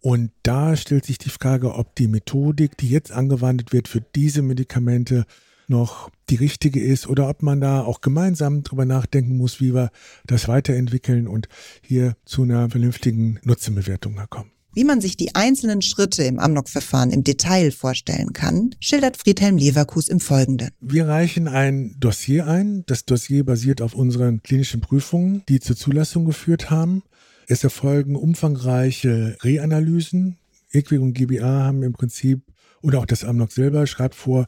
Und 0.00 0.30
da 0.44 0.76
stellt 0.76 1.04
sich 1.04 1.18
die 1.18 1.28
Frage, 1.28 1.74
ob 1.74 1.94
die 1.94 2.08
Methodik, 2.08 2.78
die 2.78 2.88
jetzt 2.88 3.12
angewandt 3.12 3.74
wird 3.74 3.88
für 3.88 4.00
diese 4.00 4.40
Medikamente, 4.40 5.26
noch 5.68 6.10
die 6.30 6.36
richtige 6.36 6.80
ist 6.80 7.06
oder 7.06 7.28
ob 7.28 7.42
man 7.42 7.60
da 7.60 7.82
auch 7.82 8.00
gemeinsam 8.00 8.62
drüber 8.62 8.84
nachdenken 8.84 9.36
muss, 9.36 9.60
wie 9.60 9.74
wir 9.74 9.90
das 10.26 10.48
weiterentwickeln 10.48 11.26
und 11.26 11.48
hier 11.82 12.16
zu 12.24 12.42
einer 12.42 12.70
vernünftigen 12.70 13.38
Nutzenbewertung 13.42 14.18
kommen. 14.30 14.50
Wie 14.76 14.82
man 14.82 15.00
sich 15.00 15.16
die 15.16 15.36
einzelnen 15.36 15.82
Schritte 15.82 16.24
im 16.24 16.40
Amnok-Verfahren 16.40 17.12
im 17.12 17.22
Detail 17.22 17.70
vorstellen 17.70 18.32
kann, 18.32 18.74
schildert 18.80 19.16
Friedhelm 19.16 19.56
Leverkus 19.56 20.08
im 20.08 20.18
Folgenden. 20.18 20.70
Wir 20.80 21.06
reichen 21.06 21.46
ein 21.46 21.94
Dossier 22.00 22.48
ein. 22.48 22.82
Das 22.86 23.04
Dossier 23.04 23.44
basiert 23.44 23.80
auf 23.80 23.94
unseren 23.94 24.42
klinischen 24.42 24.80
Prüfungen, 24.80 25.44
die 25.48 25.60
zur 25.60 25.76
Zulassung 25.76 26.24
geführt 26.24 26.70
haben. 26.70 27.04
Es 27.46 27.62
erfolgen 27.62 28.16
umfangreiche 28.16 29.36
Reanalysen. 29.44 30.38
EQUIC 30.72 31.00
und 31.00 31.12
GBA 31.12 31.62
haben 31.64 31.84
im 31.84 31.92
Prinzip 31.92 32.42
oder 32.84 32.98
auch 32.98 33.06
das 33.06 33.24
Amnok 33.24 33.50
selber 33.50 33.86
schreibt 33.86 34.14
vor, 34.14 34.46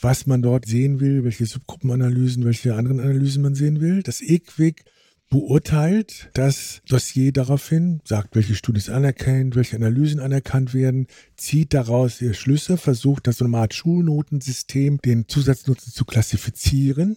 was 0.00 0.26
man 0.26 0.40
dort 0.40 0.66
sehen 0.66 1.00
will, 1.00 1.22
welche 1.22 1.44
Subgruppenanalysen, 1.44 2.44
welche 2.44 2.74
anderen 2.74 2.98
Analysen 2.98 3.42
man 3.42 3.54
sehen 3.54 3.80
will. 3.80 4.02
Das 4.02 4.22
EQUIC 4.22 4.84
beurteilt 5.30 6.30
das 6.32 6.80
Dossier 6.88 7.32
daraufhin, 7.32 8.00
sagt, 8.04 8.36
welche 8.36 8.54
Studien 8.54 8.94
anerkennt, 8.94 9.54
welche 9.54 9.76
Analysen 9.76 10.20
anerkannt 10.20 10.72
werden, 10.72 11.08
zieht 11.36 11.74
daraus 11.74 12.22
ihre 12.22 12.34
Schlüsse, 12.34 12.76
versucht 12.78 13.26
das 13.26 13.38
so 13.38 13.44
eine 13.44 13.58
Art 13.58 13.74
Schulnotensystem, 13.74 14.98
den 15.04 15.28
Zusatznutzen 15.28 15.92
zu 15.92 16.04
klassifizieren. 16.04 17.16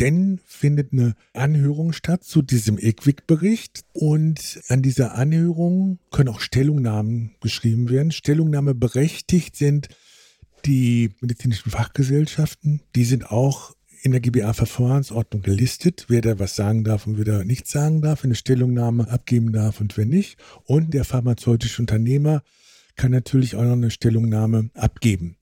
Denn 0.00 0.38
findet 0.46 0.92
eine 0.92 1.14
Anhörung 1.34 1.92
statt 1.92 2.22
zu 2.22 2.40
diesem 2.40 2.78
EQUIC-Bericht 2.78 3.84
und 3.92 4.60
an 4.68 4.80
dieser 4.80 5.16
Anhörung 5.16 5.98
können 6.12 6.28
auch 6.28 6.40
Stellungnahmen 6.40 7.32
geschrieben 7.40 7.90
werden. 7.90 8.12
Stellungnahme 8.12 8.76
berechtigt 8.76 9.56
sind 9.56 9.88
die 10.64 11.10
medizinischen 11.20 11.70
Fachgesellschaften, 11.70 12.80
die 12.94 13.04
sind 13.04 13.30
auch 13.30 13.74
in 14.02 14.12
der 14.12 14.20
GBA-Verfahrensordnung 14.20 15.42
gelistet, 15.42 16.06
wer 16.08 16.20
da 16.20 16.38
was 16.38 16.54
sagen 16.54 16.84
darf 16.84 17.06
und 17.06 17.18
wer 17.18 17.24
da 17.24 17.44
nichts 17.44 17.70
sagen 17.70 18.00
darf, 18.00 18.24
eine 18.24 18.34
Stellungnahme 18.34 19.10
abgeben 19.10 19.52
darf 19.52 19.80
und 19.80 19.96
wer 19.96 20.06
nicht. 20.06 20.38
Und 20.64 20.94
der 20.94 21.04
pharmazeutische 21.04 21.82
Unternehmer 21.82 22.42
kann 22.96 23.10
natürlich 23.10 23.56
auch 23.56 23.64
noch 23.64 23.72
eine 23.72 23.90
Stellungnahme 23.90 24.70
abgeben. 24.74 25.36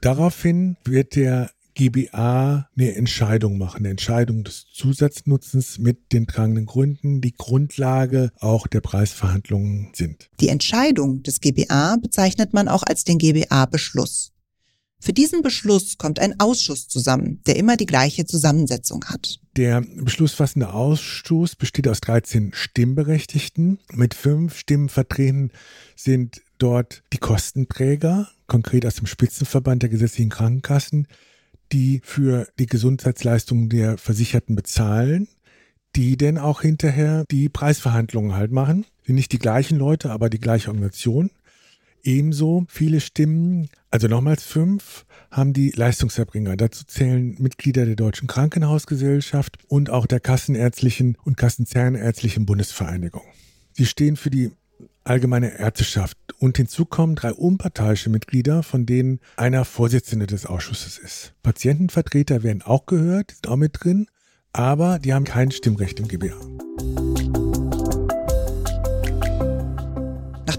Daraufhin 0.00 0.76
wird 0.84 1.16
der 1.16 1.50
GBA 1.74 2.68
eine 2.76 2.94
Entscheidung 2.94 3.56
machen, 3.56 3.78
eine 3.78 3.90
Entscheidung 3.90 4.44
des 4.44 4.66
Zusatznutzens 4.72 5.78
mit 5.78 6.12
den 6.12 6.26
tragenden 6.26 6.66
Gründen, 6.66 7.20
die 7.20 7.32
Grundlage 7.32 8.30
auch 8.40 8.66
der 8.66 8.80
Preisverhandlungen 8.80 9.92
sind. 9.94 10.28
Die 10.40 10.48
Entscheidung 10.48 11.22
des 11.22 11.40
GBA 11.40 11.96
bezeichnet 11.96 12.52
man 12.52 12.68
auch 12.68 12.82
als 12.82 13.04
den 13.04 13.18
GBA-Beschluss. 13.18 14.31
Für 15.02 15.12
diesen 15.12 15.42
Beschluss 15.42 15.98
kommt 15.98 16.20
ein 16.20 16.38
Ausschuss 16.38 16.86
zusammen, 16.86 17.40
der 17.48 17.56
immer 17.56 17.76
die 17.76 17.86
gleiche 17.86 18.24
Zusammensetzung 18.24 19.04
hat. 19.06 19.40
Der 19.56 19.80
beschlussfassende 19.96 20.72
Ausschuss 20.72 21.56
besteht 21.56 21.88
aus 21.88 22.00
13 22.02 22.52
Stimmberechtigten. 22.54 23.80
Mit 23.90 24.14
fünf 24.14 24.56
Stimmen 24.56 24.88
vertreten 24.88 25.50
sind 25.96 26.40
dort 26.58 27.02
die 27.12 27.18
Kostenträger, 27.18 28.28
konkret 28.46 28.86
aus 28.86 28.94
dem 28.94 29.06
Spitzenverband 29.06 29.82
der 29.82 29.90
gesetzlichen 29.90 30.30
Krankenkassen, 30.30 31.08
die 31.72 32.00
für 32.04 32.46
die 32.60 32.66
Gesundheitsleistungen 32.66 33.70
der 33.70 33.98
Versicherten 33.98 34.54
bezahlen. 34.54 35.26
die 35.94 36.16
denn 36.16 36.38
auch 36.38 36.62
hinterher 36.62 37.26
die 37.30 37.50
Preisverhandlungen 37.50 38.34
halt 38.34 38.50
machen. 38.50 38.86
Sind 39.04 39.16
nicht 39.16 39.32
die 39.32 39.38
gleichen 39.38 39.76
Leute, 39.76 40.10
aber 40.10 40.30
die 40.30 40.40
gleiche 40.40 40.68
Organisation. 40.68 41.30
Ebenso 42.02 42.64
viele 42.68 43.00
Stimmen, 43.00 43.68
also 43.90 44.08
nochmals 44.08 44.44
fünf, 44.44 45.04
haben 45.30 45.52
die 45.52 45.70
Leistungserbringer. 45.70 46.56
Dazu 46.56 46.84
zählen 46.84 47.36
Mitglieder 47.38 47.86
der 47.86 47.96
Deutschen 47.96 48.26
Krankenhausgesellschaft 48.26 49.58
und 49.68 49.90
auch 49.90 50.06
der 50.06 50.20
Kassenärztlichen 50.20 51.16
und 51.24 51.36
Kassenzahnärztlichen 51.36 52.44
Bundesvereinigung. 52.44 53.22
Sie 53.72 53.86
stehen 53.86 54.16
für 54.16 54.30
die 54.30 54.50
allgemeine 55.04 55.58
Ärzteschaft 55.58 56.16
und 56.38 56.56
hinzu 56.56 56.84
kommen 56.84 57.14
drei 57.14 57.32
unparteiische 57.32 58.10
Mitglieder, 58.10 58.62
von 58.62 58.86
denen 58.86 59.20
einer 59.36 59.64
Vorsitzende 59.64 60.26
des 60.26 60.46
Ausschusses 60.46 60.98
ist. 60.98 61.34
Patientenvertreter 61.42 62.42
werden 62.42 62.62
auch 62.62 62.86
gehört, 62.86 63.32
sind 63.32 63.48
auch 63.48 63.56
mit 63.56 63.78
drin, 63.80 64.06
aber 64.52 64.98
die 64.98 65.14
haben 65.14 65.24
kein 65.24 65.50
Stimmrecht 65.50 65.98
im 66.00 66.08
GBA. 66.08 67.11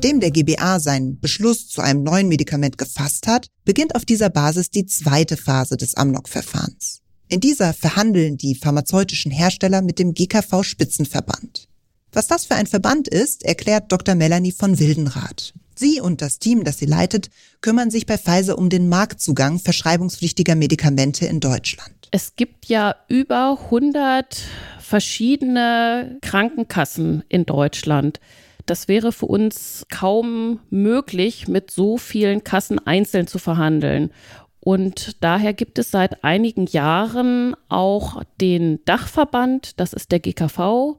Nachdem 0.03 0.19
der 0.19 0.31
GBA 0.31 0.81
seinen 0.81 1.17
Beschluss 1.21 1.69
zu 1.69 1.79
einem 1.79 2.03
neuen 2.03 2.27
Medikament 2.27 2.77
gefasst 2.77 3.25
hat, 3.25 3.47
beginnt 3.63 3.95
auf 3.95 4.03
dieser 4.03 4.29
Basis 4.29 4.69
die 4.69 4.85
zweite 4.85 5.37
Phase 5.37 5.77
des 5.77 5.95
Amnok-Verfahrens. 5.95 6.99
In 7.29 7.39
dieser 7.39 7.73
verhandeln 7.73 8.35
die 8.35 8.55
pharmazeutischen 8.55 9.31
Hersteller 9.31 9.81
mit 9.81 9.99
dem 9.99 10.13
GKV 10.13 10.61
Spitzenverband. 10.63 11.69
Was 12.11 12.27
das 12.27 12.43
für 12.43 12.55
ein 12.55 12.67
Verband 12.67 13.07
ist, 13.07 13.45
erklärt 13.45 13.93
Dr. 13.93 14.15
Melanie 14.15 14.51
von 14.51 14.77
Wildenrath. 14.77 15.53
Sie 15.73 16.01
und 16.01 16.21
das 16.21 16.37
Team, 16.37 16.65
das 16.65 16.79
sie 16.79 16.85
leitet, 16.85 17.29
kümmern 17.61 17.89
sich 17.89 18.05
bei 18.05 18.17
Pfizer 18.17 18.57
um 18.57 18.69
den 18.69 18.89
Marktzugang 18.89 19.57
verschreibungspflichtiger 19.57 20.55
Medikamente 20.55 21.27
in 21.27 21.39
Deutschland. 21.39 22.09
Es 22.11 22.35
gibt 22.35 22.65
ja 22.65 22.93
über 23.07 23.57
100 23.57 24.37
verschiedene 24.81 26.17
Krankenkassen 26.21 27.23
in 27.29 27.45
Deutschland. 27.45 28.19
Das 28.65 28.87
wäre 28.87 29.11
für 29.11 29.25
uns 29.25 29.85
kaum 29.89 30.59
möglich, 30.69 31.47
mit 31.47 31.71
so 31.71 31.97
vielen 31.97 32.43
Kassen 32.43 32.79
einzeln 32.79 33.27
zu 33.27 33.39
verhandeln. 33.39 34.11
Und 34.59 35.21
daher 35.21 35.53
gibt 35.53 35.77
es 35.77 35.91
seit 35.91 36.23
einigen 36.23 36.67
Jahren 36.67 37.55
auch 37.67 38.23
den 38.39 38.79
Dachverband, 38.85 39.79
das 39.79 39.91
ist 39.91 40.11
der 40.13 40.21
GKV, 40.21 40.97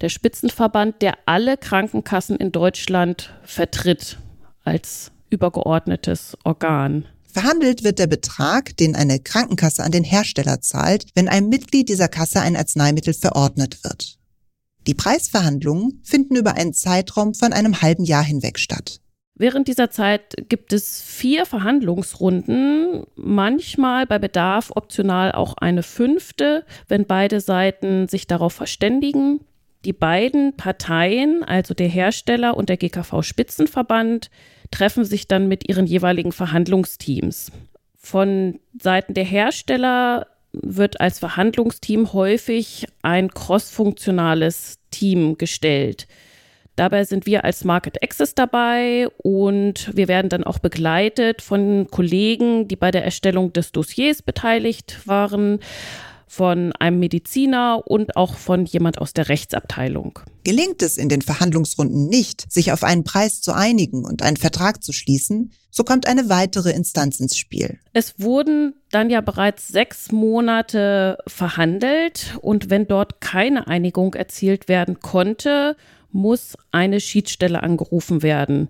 der 0.00 0.08
Spitzenverband, 0.08 1.00
der 1.00 1.18
alle 1.26 1.56
Krankenkassen 1.56 2.36
in 2.36 2.50
Deutschland 2.50 3.32
vertritt 3.44 4.18
als 4.64 5.12
übergeordnetes 5.30 6.36
Organ. 6.42 7.06
Verhandelt 7.34 7.84
wird 7.84 7.98
der 7.98 8.06
Betrag, 8.06 8.76
den 8.76 8.94
eine 8.94 9.18
Krankenkasse 9.18 9.82
an 9.82 9.92
den 9.92 10.04
Hersteller 10.04 10.60
zahlt, 10.60 11.06
wenn 11.14 11.28
einem 11.28 11.48
Mitglied 11.48 11.88
dieser 11.88 12.08
Kasse 12.08 12.40
ein 12.40 12.56
Arzneimittel 12.56 13.14
verordnet 13.14 13.82
wird. 13.84 14.18
Die 14.86 14.94
Preisverhandlungen 14.94 16.00
finden 16.04 16.36
über 16.36 16.54
einen 16.54 16.74
Zeitraum 16.74 17.34
von 17.34 17.52
einem 17.52 17.80
halben 17.80 18.04
Jahr 18.04 18.24
hinweg 18.24 18.58
statt. 18.58 19.00
Während 19.36 19.66
dieser 19.66 19.90
Zeit 19.90 20.36
gibt 20.48 20.72
es 20.72 21.02
vier 21.02 21.44
Verhandlungsrunden, 21.44 23.04
manchmal 23.16 24.06
bei 24.06 24.20
Bedarf 24.20 24.70
optional 24.74 25.32
auch 25.32 25.56
eine 25.56 25.82
fünfte, 25.82 26.64
wenn 26.86 27.06
beide 27.06 27.40
Seiten 27.40 28.06
sich 28.06 28.28
darauf 28.28 28.52
verständigen. 28.52 29.40
Die 29.84 29.92
beiden 29.92 30.56
Parteien, 30.56 31.42
also 31.42 31.74
der 31.74 31.88
Hersteller 31.88 32.56
und 32.56 32.68
der 32.68 32.76
GKV 32.76 33.22
Spitzenverband, 33.22 34.30
treffen 34.70 35.04
sich 35.04 35.26
dann 35.26 35.48
mit 35.48 35.68
ihren 35.68 35.86
jeweiligen 35.86 36.32
Verhandlungsteams. 36.32 37.50
Von 37.96 38.60
Seiten 38.80 39.14
der 39.14 39.24
Hersteller 39.24 40.28
wird 40.62 41.00
als 41.00 41.18
Verhandlungsteam 41.18 42.12
häufig 42.12 42.86
ein 43.02 43.28
crossfunktionales 43.28 44.78
Team 44.90 45.38
gestellt. 45.38 46.06
Dabei 46.76 47.04
sind 47.04 47.24
wir 47.26 47.44
als 47.44 47.64
Market 47.64 48.02
Access 48.02 48.34
dabei 48.34 49.06
und 49.18 49.96
wir 49.96 50.08
werden 50.08 50.28
dann 50.28 50.42
auch 50.42 50.58
begleitet 50.58 51.40
von 51.40 51.86
Kollegen, 51.88 52.66
die 52.66 52.74
bei 52.74 52.90
der 52.90 53.04
Erstellung 53.04 53.52
des 53.52 53.70
Dossiers 53.70 54.22
beteiligt 54.22 55.06
waren, 55.06 55.60
von 56.26 56.72
einem 56.72 56.98
Mediziner 56.98 57.82
und 57.86 58.16
auch 58.16 58.34
von 58.34 58.64
jemand 58.66 58.98
aus 58.98 59.12
der 59.12 59.28
Rechtsabteilung. 59.28 60.18
Gelingt 60.44 60.82
es 60.82 60.96
in 60.96 61.08
den 61.08 61.22
Verhandlungsrunden 61.22 62.08
nicht, 62.08 62.50
sich 62.52 62.72
auf 62.72 62.82
einen 62.82 63.04
Preis 63.04 63.40
zu 63.40 63.52
einigen 63.52 64.04
und 64.04 64.22
einen 64.22 64.36
Vertrag 64.36 64.82
zu 64.82 64.92
schließen, 64.92 65.52
so 65.70 65.82
kommt 65.82 66.06
eine 66.06 66.28
weitere 66.28 66.70
Instanz 66.70 67.18
ins 67.18 67.36
Spiel. 67.36 67.78
Es 67.92 68.14
wurden 68.18 68.74
dann 68.90 69.10
ja 69.10 69.20
bereits 69.20 69.68
sechs 69.68 70.12
Monate 70.12 71.18
verhandelt 71.26 72.38
und 72.40 72.70
wenn 72.70 72.86
dort 72.86 73.20
keine 73.20 73.66
Einigung 73.66 74.14
erzielt 74.14 74.68
werden 74.68 75.00
konnte, 75.00 75.76
muss 76.12 76.56
eine 76.70 77.00
Schiedsstelle 77.00 77.62
angerufen 77.62 78.22
werden. 78.22 78.68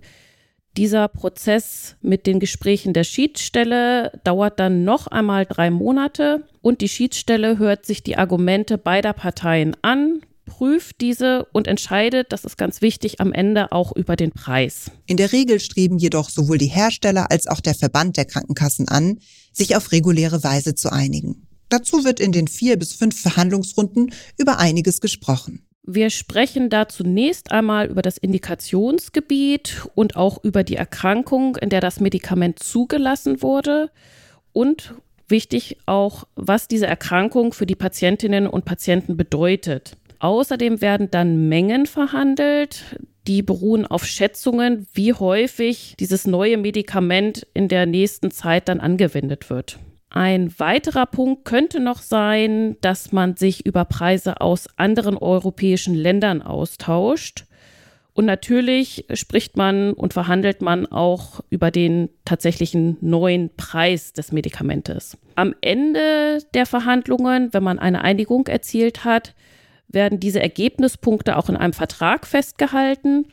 Dieser 0.77 1.07
Prozess 1.07 1.95
mit 2.01 2.27
den 2.27 2.41
Gesprächen 2.41 2.91
der 2.91 3.05
Schiedsstelle 3.05 4.19
dauert 4.25 4.59
dann 4.59 4.83
noch 4.83 5.07
einmal 5.07 5.45
drei 5.45 5.71
Monate 5.71 6.43
und 6.61 6.81
die 6.81 6.89
Schiedsstelle 6.89 7.57
hört 7.57 7.85
sich 7.85 8.03
die 8.03 8.17
Argumente 8.17 8.77
beider 8.77 9.13
Parteien 9.13 9.77
an, 9.83 10.19
prüft 10.45 10.99
diese 10.99 11.45
und 11.53 11.67
entscheidet, 11.67 12.33
das 12.33 12.43
ist 12.43 12.57
ganz 12.57 12.81
wichtig, 12.81 13.21
am 13.21 13.31
Ende 13.31 13.71
auch 13.71 13.95
über 13.95 14.17
den 14.17 14.31
Preis. 14.31 14.91
In 15.05 15.15
der 15.15 15.31
Regel 15.31 15.61
streben 15.61 15.97
jedoch 15.97 16.29
sowohl 16.29 16.57
die 16.57 16.67
Hersteller 16.67 17.31
als 17.31 17.47
auch 17.47 17.61
der 17.61 17.75
Verband 17.75 18.17
der 18.17 18.25
Krankenkassen 18.25 18.89
an, 18.89 19.19
sich 19.53 19.77
auf 19.77 19.93
reguläre 19.93 20.43
Weise 20.43 20.75
zu 20.75 20.91
einigen. 20.91 21.47
Dazu 21.69 22.03
wird 22.03 22.19
in 22.19 22.33
den 22.33 22.49
vier 22.49 22.77
bis 22.77 22.91
fünf 22.91 23.19
Verhandlungsrunden 23.21 24.13
über 24.37 24.59
einiges 24.59 24.99
gesprochen. 24.99 25.65
Wir 25.87 26.09
sprechen 26.09 26.71
da 26.71 26.87
zunächst 26.87 27.51
einmal 27.51 27.85
über 27.87 28.01
das 28.01 28.17
Indikationsgebiet 28.17 29.85
und 29.93 30.15
auch 30.15 30.43
über 30.43 30.63
die 30.63 30.77
Erkrankung, 30.77 31.57
in 31.57 31.69
der 31.69 31.79
das 31.79 31.99
Medikament 31.99 32.57
zugelassen 32.57 33.43
wurde 33.43 33.91
und 34.51 34.95
wichtig 35.27 35.77
auch, 35.85 36.23
was 36.35 36.67
diese 36.67 36.87
Erkrankung 36.87 37.53
für 37.53 37.67
die 37.67 37.75
Patientinnen 37.75 38.47
und 38.47 38.65
Patienten 38.65 39.15
bedeutet. 39.15 39.95
Außerdem 40.17 40.81
werden 40.81 41.11
dann 41.11 41.49
Mengen 41.49 41.85
verhandelt, 41.85 42.97
die 43.27 43.43
beruhen 43.43 43.85
auf 43.85 44.05
Schätzungen, 44.05 44.87
wie 44.93 45.13
häufig 45.13 45.95
dieses 45.99 46.25
neue 46.25 46.57
Medikament 46.57 47.45
in 47.53 47.67
der 47.67 47.85
nächsten 47.85 48.31
Zeit 48.31 48.69
dann 48.69 48.79
angewendet 48.79 49.51
wird. 49.51 49.77
Ein 50.15 50.57
weiterer 50.59 51.07
Punkt 51.07 51.43
könnte 51.43 51.81
noch 51.81 52.01
sein, 52.01 52.77
dass 52.79 53.11
man 53.11 53.35
sich 53.35 53.65
über 53.65 53.83
Preise 53.83 54.39
aus 54.39 54.69
anderen 54.77 55.17
europäischen 55.17 55.93
Ländern 55.93 56.41
austauscht. 56.41 57.43
Und 58.13 58.23
natürlich 58.23 59.07
spricht 59.13 59.57
man 59.57 59.91
und 59.91 60.13
verhandelt 60.13 60.61
man 60.61 60.85
auch 60.85 61.41
über 61.49 61.69
den 61.69 62.07
tatsächlichen 62.23 62.95
neuen 63.01 63.53
Preis 63.57 64.13
des 64.13 64.31
Medikamentes. 64.31 65.17
Am 65.35 65.53
Ende 65.59 66.37
der 66.53 66.65
Verhandlungen, 66.65 67.53
wenn 67.53 67.63
man 67.63 67.77
eine 67.77 68.01
Einigung 68.01 68.47
erzielt 68.47 69.03
hat, 69.03 69.35
werden 69.89 70.21
diese 70.21 70.41
Ergebnispunkte 70.41 71.35
auch 71.35 71.49
in 71.49 71.57
einem 71.57 71.73
Vertrag 71.73 72.25
festgehalten. 72.25 73.25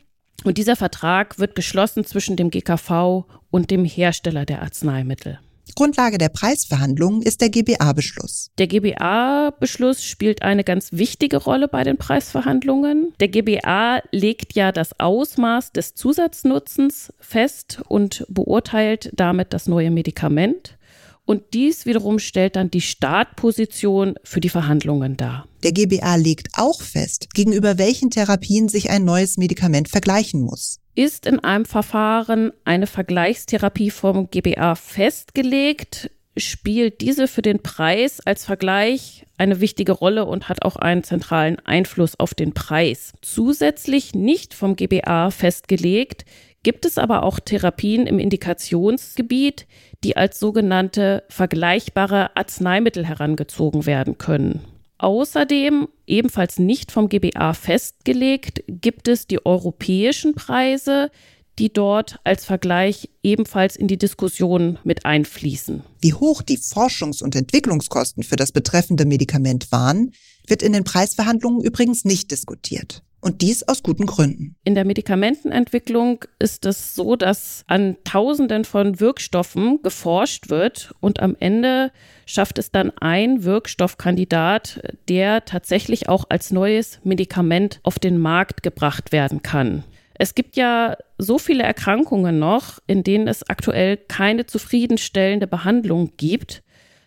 Und 0.43 0.57
dieser 0.57 0.75
Vertrag 0.75 1.39
wird 1.39 1.55
geschlossen 1.55 2.03
zwischen 2.03 2.35
dem 2.35 2.49
GKV 2.49 3.23
und 3.51 3.71
dem 3.71 3.85
Hersteller 3.85 4.43
der 4.45 4.61
Arzneimittel. 4.63 5.39
Grundlage 5.75 6.17
der 6.17 6.29
Preisverhandlungen 6.29 7.21
ist 7.21 7.41
der 7.41 7.49
GBA-Beschluss. 7.49 8.51
Der 8.57 8.67
GBA-Beschluss 8.67 10.03
spielt 10.03 10.41
eine 10.41 10.63
ganz 10.63 10.89
wichtige 10.91 11.37
Rolle 11.37 11.67
bei 11.67 11.83
den 11.83 11.97
Preisverhandlungen. 11.97 13.13
Der 13.19 13.29
GBA 13.29 14.01
legt 14.11 14.53
ja 14.53 14.71
das 14.71 14.99
Ausmaß 14.99 15.71
des 15.71 15.95
Zusatznutzens 15.95 17.11
fest 17.19 17.81
und 17.87 18.25
beurteilt 18.29 19.11
damit 19.13 19.53
das 19.53 19.67
neue 19.67 19.89
Medikament. 19.89 20.77
Und 21.25 21.53
dies 21.53 21.85
wiederum 21.85 22.19
stellt 22.19 22.57
dann 22.57 22.69
die 22.69 22.81
Startposition 22.81 24.15
für 24.23 24.41
die 24.41 24.49
Verhandlungen 24.49 25.15
dar. 25.15 25.47
Der 25.63 25.71
GBA 25.71 26.15
legt 26.15 26.49
auch 26.57 26.81
fest, 26.81 27.29
gegenüber 27.33 27.77
welchen 27.77 28.09
Therapien 28.09 28.67
sich 28.67 28.89
ein 28.89 29.05
neues 29.05 29.37
Medikament 29.37 29.87
vergleichen 29.87 30.41
muss. 30.41 30.79
Ist 30.95 31.25
in 31.25 31.39
einem 31.39 31.65
Verfahren 31.65 32.51
eine 32.65 32.85
Vergleichstherapie 32.85 33.89
vom 33.89 34.29
GBA 34.29 34.75
festgelegt, 34.75 36.11
spielt 36.37 37.01
diese 37.01 37.27
für 37.27 37.41
den 37.41 37.63
Preis 37.63 38.19
als 38.19 38.45
Vergleich 38.45 39.25
eine 39.37 39.59
wichtige 39.59 39.91
Rolle 39.91 40.25
und 40.25 40.49
hat 40.49 40.63
auch 40.63 40.75
einen 40.75 41.03
zentralen 41.03 41.57
Einfluss 41.65 42.19
auf 42.19 42.35
den 42.35 42.53
Preis. 42.53 43.13
Zusätzlich 43.21 44.13
nicht 44.13 44.53
vom 44.53 44.75
GBA 44.75 45.31
festgelegt, 45.31 46.25
gibt 46.61 46.85
es 46.85 46.97
aber 46.97 47.23
auch 47.23 47.39
Therapien 47.39 48.05
im 48.07 48.19
Indikationsgebiet, 48.19 49.67
die 50.03 50.15
als 50.15 50.39
sogenannte 50.39 51.23
vergleichbare 51.29 52.35
Arzneimittel 52.35 53.05
herangezogen 53.05 53.85
werden 53.85 54.17
können. 54.17 54.61
Außerdem, 55.03 55.89
ebenfalls 56.07 56.59
nicht 56.59 56.89
vom 56.89 57.09
GBA 57.09 57.53
festgelegt, 57.53 58.63
gibt 58.69 59.09
es 59.09 59.27
die 59.27 59.45
europäischen 59.45 60.33
Preise, 60.33 61.11
die 61.59 61.73
dort 61.73 62.21
als 62.23 62.45
Vergleich 62.45 63.09
ebenfalls 63.21 63.75
in 63.75 63.89
die 63.89 63.97
Diskussion 63.97 64.79
mit 64.85 65.05
einfließen. 65.05 65.83
Wie 65.99 66.13
hoch 66.13 66.41
die 66.41 66.57
Forschungs- 66.57 67.21
und 67.21 67.35
Entwicklungskosten 67.35 68.23
für 68.23 68.37
das 68.37 68.53
betreffende 68.53 69.03
Medikament 69.03 69.73
waren, 69.73 70.13
wird 70.47 70.63
in 70.63 70.71
den 70.71 70.85
Preisverhandlungen 70.85 71.61
übrigens 71.61 72.05
nicht 72.05 72.31
diskutiert. 72.31 73.03
Und 73.23 73.41
dies 73.41 73.63
aus 73.63 73.83
guten 73.83 74.05
Gründen. 74.05 74.57
In 74.65 74.75
der 74.75 74.83
Medikamentenentwicklung 74.83 76.25
ist 76.39 76.65
es 76.65 76.93
so, 76.93 77.15
dass 77.15 77.63
an 77.67 77.95
Tausenden 78.03 78.65
von 78.65 78.99
Wirkstoffen 78.99 79.81
geforscht 79.81 80.49
wird 80.49 80.93
und 80.99 81.21
am 81.21 81.37
Ende 81.39 81.93
schafft 82.25 82.59
es 82.59 82.71
dann 82.71 82.91
ein 82.99 83.45
Wirkstoffkandidat, 83.45 84.81
der 85.07 85.45
tatsächlich 85.45 86.09
auch 86.09 86.25
als 86.27 86.51
neues 86.51 86.99
Medikament 87.05 87.79
auf 87.83 87.97
den 87.97 88.17
Markt 88.17 88.61
gebracht 88.61 89.13
werden 89.13 89.41
kann. 89.41 89.85
Es 90.15 90.35
gibt 90.35 90.57
ja 90.57 90.97
so 91.17 91.37
viele 91.37 91.63
Erkrankungen 91.63 92.39
noch, 92.39 92.79
in 92.87 93.03
denen 93.03 93.29
es 93.29 93.49
aktuell 93.49 93.95
keine 93.95 94.47
zufriedenstellende 94.47 95.47
Behandlung 95.47 96.11
gibt. 96.17 96.62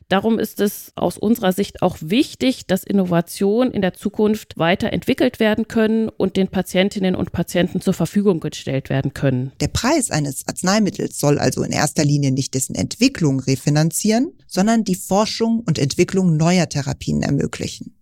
Darum 0.09 0.39
ist 0.39 0.61
es 0.61 0.93
aus 0.95 1.19
unserer 1.19 1.53
Sicht 1.53 1.83
auch 1.83 1.97
wichtig, 2.01 2.67
dass 2.67 2.85
Innovationen 2.85 3.73
in 3.73 3.83
der 3.83 3.93
Zukunft 3.93 4.57
weiterentwickelt 4.57 5.41
werden 5.41 5.67
können 5.67 6.09
und 6.09 6.37
den 6.37 6.47
Patientinnen 6.47 7.17
und 7.17 7.33
Patienten 7.33 7.81
zur 7.81 7.93
Verfügung 7.93 8.39
gestellt 8.39 8.89
werden 8.89 9.15
können. 9.15 9.51
Der 9.61 9.69
Preis 9.69 10.13
eines 10.13 10.47
Arzneimittels 10.47 11.19
soll 11.19 11.41
also 11.41 11.65
in 11.65 11.73
erster 11.73 12.05
Linie 12.05 12.31
nicht 12.31 12.55
dessen 12.55 12.77
Entwicklung 12.77 13.41
refinanzieren, 13.41 14.33
sondern 14.47 14.85
die 14.85 14.95
Forschung 14.95 15.65
und 15.67 15.79
Entwicklung 15.79 16.37
neuer 16.37 16.69
Therapien 16.69 17.23
ermöglichen. 17.23 17.97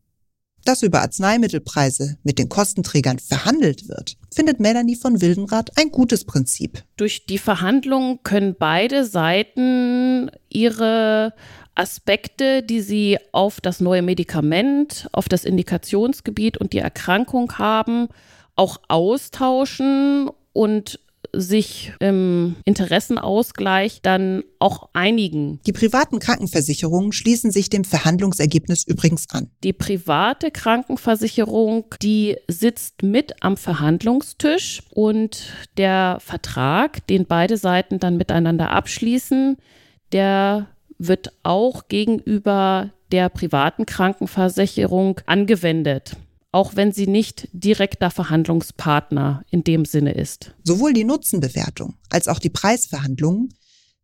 Dass 0.65 0.83
über 0.83 1.03
Arzneimittelpreise 1.03 2.17
mit 2.23 2.39
den 2.39 2.49
Kostenträgern 2.49 3.19
verhandelt 3.19 3.87
wird, 3.89 4.17
findet 4.35 4.61
Melanie 4.61 4.97
von 4.97 5.21
Wildenrath 5.21 5.77
ein 5.77 5.91
gutes 5.91 6.25
Prinzip. 6.25 6.83
Durch 6.97 7.27
die 7.27 7.37
Verhandlungen 7.37 8.21
können 8.23 8.57
beide 8.59 9.05
Seiten 9.05 10.31
ihre 10.49 11.35
Aspekte, 11.75 12.63
die 12.63 12.81
sie 12.81 13.19
auf 13.33 13.61
das 13.61 13.81
neue 13.81 14.03
Medikament, 14.03 15.09
auf 15.13 15.29
das 15.29 15.45
Indikationsgebiet 15.45 16.57
und 16.57 16.73
die 16.73 16.79
Erkrankung 16.79 17.59
haben, 17.59 18.09
auch 18.57 18.79
austauschen 18.89 20.31
und 20.53 21.01
sich 21.33 21.93
im 22.01 22.57
Interessenausgleich 22.65 24.01
dann 24.03 24.45
auch 24.59 24.89
einigen. 24.93 25.61
Die 25.67 25.73
privaten 25.73 26.19
Krankenversicherungen 26.19 27.13
schließen 27.13 27.51
sich 27.51 27.71
dem 27.71 27.85
Verhandlungsergebnis 27.85 28.87
übrigens 28.87 29.29
an. 29.31 29.51
Die 29.63 29.73
private 29.73 30.51
Krankenversicherung, 30.51 31.87
die 32.03 32.37
sitzt 32.49 33.03
mit 33.03 33.43
am 33.43 33.57
Verhandlungstisch 33.57 34.83
und 34.91 35.53
der 35.77 36.19
Vertrag, 36.21 37.07
den 37.09 37.27
beide 37.27 37.57
Seiten 37.57 37.99
dann 37.99 38.17
miteinander 38.17 38.71
abschließen, 38.71 39.57
der 40.13 40.69
wird 40.99 41.33
auch 41.43 41.89
gegenüber 41.89 42.93
der 43.13 43.29
privaten 43.29 43.87
Krankenversicherung 43.87 45.21
angewendet, 45.27 46.17
auch 46.53 46.77
wenn 46.77 46.93
sie 46.93 47.07
nicht 47.07 47.49
direkter 47.53 48.11
Verhandlungspartner 48.11 49.45
in 49.51 49.65
dem 49.65 49.85
Sinne 49.85 50.13
ist. 50.13 50.55
Sowohl 50.65 50.93
die 50.93 51.05
Nutzenbewertung 51.05 51.95
als 52.11 52.29
auch 52.29 52.39
die 52.39 52.51
Preisverhandlungen 52.51 53.51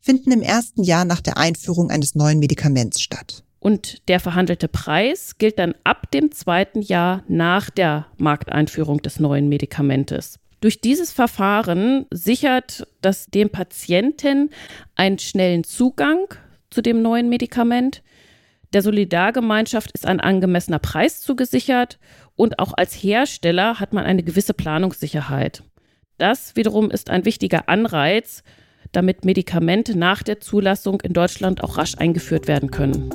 finden 0.01 0.33
im 0.33 0.43
ersten 0.43 0.83
Jahr 0.83 1.05
nach 1.05 1.21
der 1.21 1.37
Einführung 1.37 1.91
eines 1.91 2.15
neuen 2.15 2.39
Medikaments 2.39 3.01
statt. 3.01 3.45
Und 3.59 4.09
der 4.09 4.21
verhandelte 4.21 4.69
Preis 4.69 5.37
gilt 5.37 5.59
dann 5.59 5.75
ab 5.85 6.11
dem 6.13 6.33
zweiten 6.33 6.81
Jahr 6.81 7.23
nach 7.29 7.69
der 7.69 8.07
Markteinführung 8.17 9.03
des 9.03 9.21
neuen 9.21 9.51
Medikamentes. 9.51 10.39
Durch 10.63 10.81
dieses 10.81 11.13
Verfahren 11.13 12.07
sichert 12.11 12.87
das 13.01 13.27
dem 13.27 13.51
Patienten 13.51 14.51
einen 14.95 15.19
schnellen 15.19 15.65
Zugang 15.65 16.27
zu 16.71 16.83
dem 16.83 17.03
neuen 17.03 17.29
Medikament. 17.29 18.03
Der 18.73 18.83
Solidargemeinschaft 18.83 19.91
ist 19.93 20.07
ein 20.07 20.21
angemessener 20.21 20.79
Preis 20.79 21.21
zugesichert 21.21 21.99
und 22.37 22.59
auch 22.59 22.73
als 22.77 22.95
Hersteller 22.95 23.81
hat 23.81 23.93
man 23.93 24.05
eine 24.05 24.23
gewisse 24.23 24.55
Planungssicherheit. 24.55 25.65
Das 26.19 26.55
wiederum 26.55 26.91
ist 26.91 27.11
ein 27.11 27.25
wichtiger 27.25 27.69
Anreiz, 27.69 28.43
damit 28.93 29.25
Medikamente 29.25 29.99
nach 29.99 30.23
der 30.23 30.41
Zulassung 30.41 31.01
in 31.01 31.13
Deutschland 31.13 31.63
auch 31.63 31.79
rasch 31.79 31.97
eingeführt 31.99 32.47
werden 32.47 32.71
können. 32.71 33.11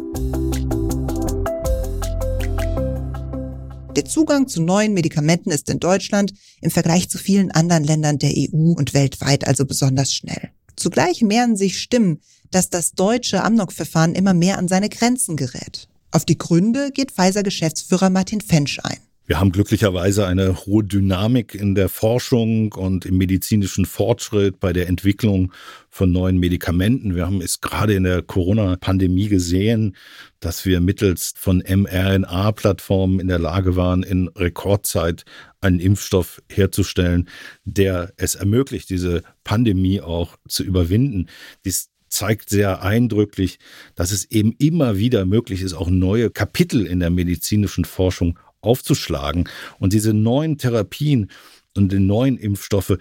Der 3.95 4.03
Zugang 4.03 4.49
zu 4.49 4.61
neuen 4.61 4.93
Medikamenten 4.93 5.51
ist 5.51 5.69
in 5.69 5.79
Deutschland 5.79 6.33
im 6.59 6.69
Vergleich 6.69 7.09
zu 7.09 7.17
vielen 7.17 7.51
anderen 7.51 7.85
Ländern 7.85 8.17
der 8.17 8.31
EU 8.31 8.73
und 8.73 8.93
weltweit 8.93 9.47
also 9.47 9.65
besonders 9.65 10.13
schnell. 10.13 10.49
Zugleich 10.75 11.21
mehren 11.21 11.55
sich 11.55 11.79
Stimmen, 11.79 12.19
dass 12.55 12.69
das 12.69 12.93
deutsche 12.93 13.43
Amnok-Verfahren 13.43 14.15
immer 14.15 14.33
mehr 14.33 14.57
an 14.57 14.69
seine 14.69 14.87
Grenzen 14.87 15.35
gerät. 15.35 15.89
Auf 16.11 16.23
die 16.23 16.37
Gründe 16.37 16.91
geht 16.93 17.11
Pfizer-Geschäftsführer 17.11 18.09
Martin 18.09 18.39
Fensch 18.39 18.79
ein. 18.81 18.97
Wir 19.27 19.41
haben 19.41 19.51
glücklicherweise 19.51 20.25
eine 20.25 20.65
hohe 20.65 20.83
Dynamik 20.83 21.53
in 21.53 21.75
der 21.75 21.89
Forschung 21.89 22.71
und 22.71 23.05
im 23.05 23.17
medizinischen 23.17 23.85
Fortschritt 23.85 24.61
bei 24.61 24.71
der 24.71 24.87
Entwicklung 24.87 25.51
von 25.89 26.13
neuen 26.13 26.37
Medikamenten. 26.37 27.15
Wir 27.15 27.25
haben 27.25 27.41
es 27.41 27.59
gerade 27.59 27.93
in 27.93 28.03
der 28.03 28.21
Corona-Pandemie 28.21 29.27
gesehen, 29.27 29.97
dass 30.39 30.63
wir 30.63 30.79
mittels 30.79 31.33
von 31.35 31.61
mRNA-Plattformen 31.67 33.19
in 33.19 33.27
der 33.27 33.39
Lage 33.39 33.75
waren, 33.75 34.03
in 34.03 34.29
Rekordzeit 34.29 35.25
einen 35.59 35.79
Impfstoff 35.79 36.41
herzustellen, 36.49 37.27
der 37.65 38.13
es 38.15 38.35
ermöglicht, 38.35 38.89
diese 38.89 39.23
Pandemie 39.43 39.99
auch 39.99 40.37
zu 40.47 40.63
überwinden. 40.63 41.27
Dies 41.65 41.89
zeigt 42.15 42.49
sehr 42.49 42.81
eindrücklich, 42.81 43.59
dass 43.95 44.11
es 44.11 44.25
eben 44.31 44.53
immer 44.57 44.97
wieder 44.97 45.25
möglich 45.25 45.61
ist, 45.61 45.73
auch 45.73 45.89
neue 45.89 46.29
Kapitel 46.29 46.85
in 46.85 46.99
der 46.99 47.09
medizinischen 47.09 47.85
Forschung 47.85 48.39
aufzuschlagen. 48.61 49.49
Und 49.79 49.93
diese 49.93 50.13
neuen 50.13 50.57
Therapien 50.57 51.29
und 51.75 51.91
die 51.91 51.99
neuen 51.99 52.37
Impfstoffe, 52.37 52.97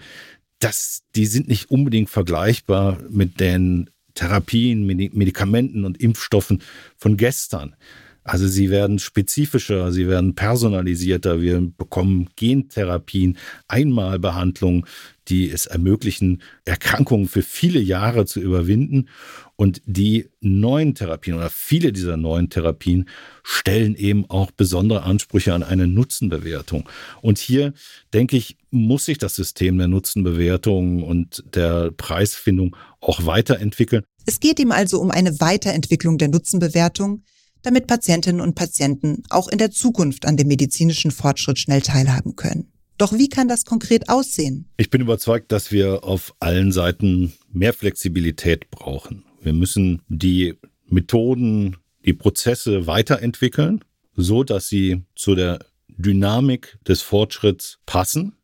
das, 0.59 1.03
die 1.15 1.25
sind 1.25 1.47
nicht 1.47 1.71
unbedingt 1.71 2.09
vergleichbar 2.09 2.99
mit 3.09 3.39
den 3.39 3.89
Therapien, 4.13 4.85
Medikamenten 4.85 5.83
und 5.85 5.99
Impfstoffen 5.99 6.61
von 6.97 7.17
gestern. 7.17 7.75
Also 8.23 8.47
sie 8.47 8.71
werden 8.71 8.97
spezifischer, 8.97 9.91
sie 9.91 10.07
werden 10.07 10.33
personalisierter, 10.33 11.41
wir 11.41 11.61
bekommen 11.61 12.29
Gentherapien, 12.35 13.37
Einmalbehandlungen, 13.67 14.85
die 15.27 15.49
es 15.49 15.65
ermöglichen, 15.65 16.41
Erkrankungen 16.65 17.27
für 17.27 17.41
viele 17.41 17.79
Jahre 17.79 18.25
zu 18.25 18.39
überwinden. 18.39 19.09
Und 19.55 19.81
die 19.85 20.29
neuen 20.41 20.95
Therapien 20.95 21.37
oder 21.37 21.49
viele 21.49 21.93
dieser 21.93 22.17
neuen 22.17 22.49
Therapien 22.49 23.07
stellen 23.43 23.95
eben 23.95 24.29
auch 24.29 24.51
besondere 24.51 25.03
Ansprüche 25.03 25.53
an 25.53 25.63
eine 25.63 25.87
Nutzenbewertung. 25.87 26.87
Und 27.21 27.37
hier, 27.37 27.73
denke 28.13 28.37
ich, 28.37 28.57
muss 28.69 29.05
sich 29.05 29.17
das 29.17 29.35
System 29.35 29.77
der 29.77 29.87
Nutzenbewertung 29.87 31.03
und 31.03 31.43
der 31.53 31.91
Preisfindung 31.91 32.75
auch 32.99 33.25
weiterentwickeln. 33.25 34.03
Es 34.25 34.39
geht 34.39 34.59
ihm 34.59 34.71
also 34.71 34.99
um 34.99 35.11
eine 35.11 35.39
Weiterentwicklung 35.39 36.17
der 36.17 36.27
Nutzenbewertung, 36.27 37.23
damit 37.61 37.87
Patientinnen 37.87 38.41
und 38.41 38.55
Patienten 38.55 39.23
auch 39.29 39.47
in 39.47 39.57
der 39.57 39.71
Zukunft 39.71 40.25
an 40.25 40.37
dem 40.37 40.47
medizinischen 40.47 41.11
Fortschritt 41.11 41.59
schnell 41.59 41.81
teilhaben 41.81 42.35
können. 42.35 42.71
Doch 42.97 43.13
wie 43.13 43.29
kann 43.29 43.47
das 43.47 43.65
konkret 43.65 44.09
aussehen? 44.09 44.69
Ich 44.77 44.89
bin 44.89 45.01
überzeugt, 45.01 45.51
dass 45.51 45.71
wir 45.71 46.03
auf 46.03 46.33
allen 46.39 46.71
Seiten 46.71 47.33
mehr 47.51 47.73
Flexibilität 47.73 48.69
brauchen. 48.71 49.23
Wir 49.41 49.53
müssen 49.53 50.01
die 50.07 50.55
Methoden, 50.87 51.77
die 52.05 52.13
Prozesse 52.13 52.87
weiterentwickeln, 52.87 53.83
so 54.15 54.43
dass 54.43 54.69
sie 54.69 55.03
zu 55.15 55.35
der 55.35 55.59
Dynamik 55.89 56.77
des 56.87 57.01
Fortschritts 57.01 57.79
passen 57.85 58.35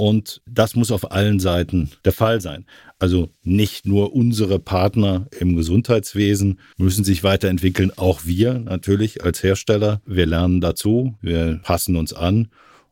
und 0.00 0.40
das 0.46 0.76
muss 0.76 0.92
auf 0.92 1.12
allen 1.12 1.40
Seiten 1.40 1.90
der 2.06 2.12
Fall 2.12 2.40
sein. 2.40 2.64
Also 2.98 3.28
nicht 3.42 3.84
nur 3.84 4.14
unsere 4.14 4.58
Partner 4.58 5.26
im 5.38 5.56
Gesundheitswesen 5.56 6.58
müssen 6.78 7.04
sich 7.04 7.22
weiterentwickeln, 7.22 7.92
auch 7.96 8.24
wir 8.24 8.54
natürlich 8.54 9.22
als 9.22 9.42
Hersteller. 9.42 10.00
Wir 10.06 10.24
lernen 10.24 10.62
dazu, 10.62 11.16
wir 11.20 11.60
passen 11.62 11.96
uns 11.96 12.14
an 12.14 12.48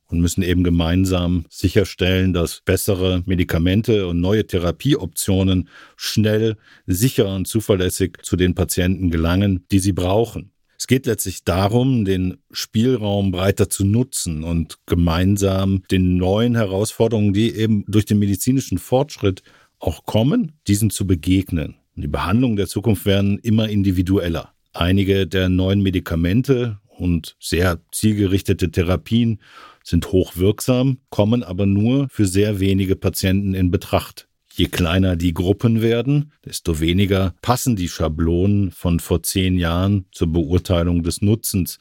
und 0.09 0.21
müssen 0.21 0.43
eben 0.43 0.65
gemeinsam 0.65 1.45
sicherstellen, 1.49 2.33
dass 2.33 2.63
bessere 2.65 3.23
Medikamente 3.27 4.07
und 4.07 4.21
neue 4.21 4.47
Therapieoptionen 4.47 5.69
schnell, 5.97 6.57
sicher 6.87 7.35
und 7.35 7.47
zuverlässig 7.47 8.19
zu 8.23 8.37
den 8.37 8.55
Patienten 8.55 9.11
gelangen, 9.11 9.65
die 9.71 9.79
sie 9.79 9.93
brauchen. 9.93 10.53
Es 10.79 10.87
geht 10.87 11.07
letztlich 11.07 11.43
darum, 11.43 12.05
den 12.05 12.39
Spielraum 12.53 13.33
breiter 13.33 13.69
zu 13.69 13.85
nutzen 13.85 14.45
und 14.45 14.79
gemeinsam 14.87 15.83
den 15.91 16.17
neuen 16.17 16.55
Herausforderungen, 16.55 17.33
die 17.33 17.53
eben 17.55 17.85
durch 17.89 18.05
den 18.05 18.21
medizinischen 18.21 18.79
Fortschritt 18.79 19.43
auch 19.81 20.05
kommen, 20.05 20.53
diesen 20.69 20.91
zu 20.91 21.07
begegnen. 21.07 21.75
Die 21.97 22.07
Behandlungen 22.07 22.57
der 22.57 22.69
Zukunft 22.69 23.07
werden 23.07 23.39
immer 23.41 23.69
individueller. 23.69 24.55
Einige 24.73 25.27
der 25.27 25.49
neuen 25.49 25.83
Medikamente 25.83 26.79
und 26.87 27.37
sehr 27.41 27.81
zielgerichtete 27.91 28.71
Therapien 28.71 29.41
sind 29.89 30.13
hochwirksam, 30.13 30.99
kommen 31.09 31.43
aber 31.43 31.67
nur 31.67 32.09
für 32.11 32.27
sehr 32.27 32.61
wenige 32.61 32.95
Patienten 32.95 33.55
in 33.55 33.71
Betracht. 33.71 34.29
Je 34.53 34.67
kleiner 34.67 35.17
die 35.17 35.33
Gruppen 35.33 35.83
werden, 35.83 36.33
desto 36.45 36.81
weniger 36.81 37.35
passen 37.43 37.77
die 37.77 37.89
Schablonen 37.89 38.71
von 38.71 39.01
vor 39.01 39.23
zehn 39.23 39.57
Jahren 39.57 40.07
zur 40.13 40.33
Beurteilung 40.33 41.03
des 41.03 41.23
Nutzens, 41.23 41.79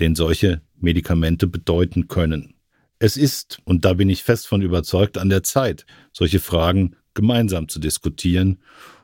den 0.00 0.14
solche 0.14 0.62
Medikamente 0.76 1.46
bedeuten 1.46 2.08
können. 2.08 2.54
Es 2.98 3.16
ist, 3.16 3.58
und 3.64 3.84
da 3.84 3.92
bin 3.92 4.08
ich 4.08 4.22
fest 4.22 4.46
von 4.46 4.62
überzeugt, 4.62 5.18
an 5.18 5.28
der 5.28 5.42
Zeit, 5.42 5.84
solche 6.12 6.40
Fragen 6.40 6.96
gemeinsam 7.12 7.68
zu 7.68 7.78
diskutieren. 7.78 8.58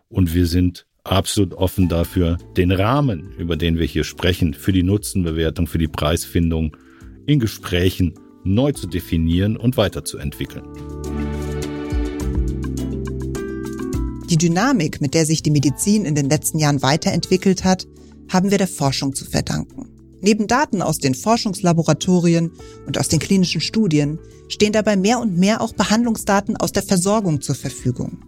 Und 0.09 0.35
wir 0.35 0.47
sind 0.47 0.87
absolut 1.05 1.55
offen 1.55 1.89
dafür, 1.89 2.39
den 2.57 2.73
Rahmen, 2.73 3.33
über 3.39 3.57
den 3.57 3.79
wir 3.79 3.87
hier 3.87 4.05
sprechen, 4.05 4.55
für 4.55 4.73
die 4.73 4.83
Nutzenbewertung, 4.83 5.67
für 5.67 5.79
die 5.79 5.89
Preisfindung 5.89 6.77
in 7.27 7.39
Gesprächen 7.39 8.15
neu 8.45 8.73
zu 8.73 8.87
definieren 8.87 9.57
und 9.57 9.77
weiterzuentwickeln. 9.77 10.65
Die 14.31 14.39
Dynamik, 14.39 15.01
mit 15.01 15.15
der 15.15 15.27
sich 15.27 15.43
die 15.43 15.51
Medizin 15.51 16.05
in 16.05 16.15
den 16.15 16.31
letzten 16.31 16.59
Jahren 16.59 16.83
weiterentwickelt 16.83 17.65
hat, 17.65 17.89
haben 18.29 18.51
wir 18.51 18.59
der 18.59 18.69
Forschung 18.69 19.15
zu 19.15 19.25
verdanken. 19.25 19.89
Neben 20.21 20.47
Daten 20.47 20.83
aus 20.83 20.99
den 20.99 21.15
Forschungslaboratorien 21.15 22.53
und 22.87 22.99
aus 22.99 23.09
den 23.09 23.19
klinischen 23.19 23.61
Studien 23.61 24.19
stehen 24.49 24.73
dabei 24.73 24.97
mehr 24.97 25.19
und 25.19 25.37
mehr 25.37 25.61
auch 25.61 25.73
Behandlungsdaten 25.73 26.57
aus 26.57 26.73
der 26.73 26.83
Versorgung 26.83 27.41
zur 27.41 27.55
Verfügung. 27.55 28.19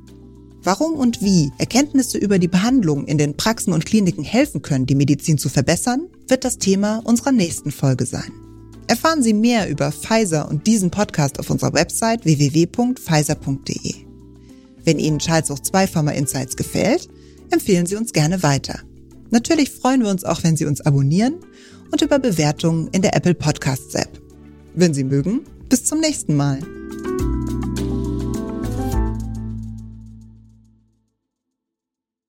Warum 0.64 0.94
und 0.94 1.22
wie 1.22 1.50
Erkenntnisse 1.58 2.18
über 2.18 2.38
die 2.38 2.48
Behandlung 2.48 3.06
in 3.06 3.18
den 3.18 3.36
Praxen 3.36 3.72
und 3.72 3.84
Kliniken 3.84 4.24
helfen 4.24 4.62
können, 4.62 4.86
die 4.86 4.94
Medizin 4.94 5.36
zu 5.36 5.48
verbessern, 5.48 6.08
wird 6.28 6.44
das 6.44 6.58
Thema 6.58 7.00
unserer 7.04 7.32
nächsten 7.32 7.70
Folge 7.70 8.06
sein. 8.06 8.32
Erfahren 8.86 9.22
Sie 9.22 9.32
mehr 9.32 9.68
über 9.70 9.92
Pfizer 9.92 10.48
und 10.48 10.66
diesen 10.66 10.90
Podcast 10.90 11.38
auf 11.38 11.50
unserer 11.50 11.72
Website 11.72 12.24
www.pfizer.de. 12.24 13.94
Wenn 14.84 14.98
Ihnen 14.98 15.18
Charles 15.18 15.50
Hoch 15.50 15.60
2 15.60 15.86
Pharma 15.86 16.10
Insights 16.12 16.56
gefällt, 16.56 17.08
empfehlen 17.50 17.86
Sie 17.86 17.96
uns 17.96 18.12
gerne 18.12 18.42
weiter. 18.42 18.80
Natürlich 19.30 19.70
freuen 19.70 20.02
wir 20.02 20.10
uns 20.10 20.24
auch, 20.24 20.42
wenn 20.42 20.56
Sie 20.56 20.66
uns 20.66 20.80
abonnieren 20.80 21.36
und 21.90 22.02
über 22.02 22.18
Bewertungen 22.18 22.88
in 22.88 23.02
der 23.02 23.16
Apple 23.16 23.34
Podcasts 23.34 23.94
App. 23.94 24.20
Wenn 24.74 24.94
Sie 24.94 25.04
mögen, 25.04 25.40
bis 25.68 25.84
zum 25.84 26.00
nächsten 26.00 26.36
Mal. 26.36 26.58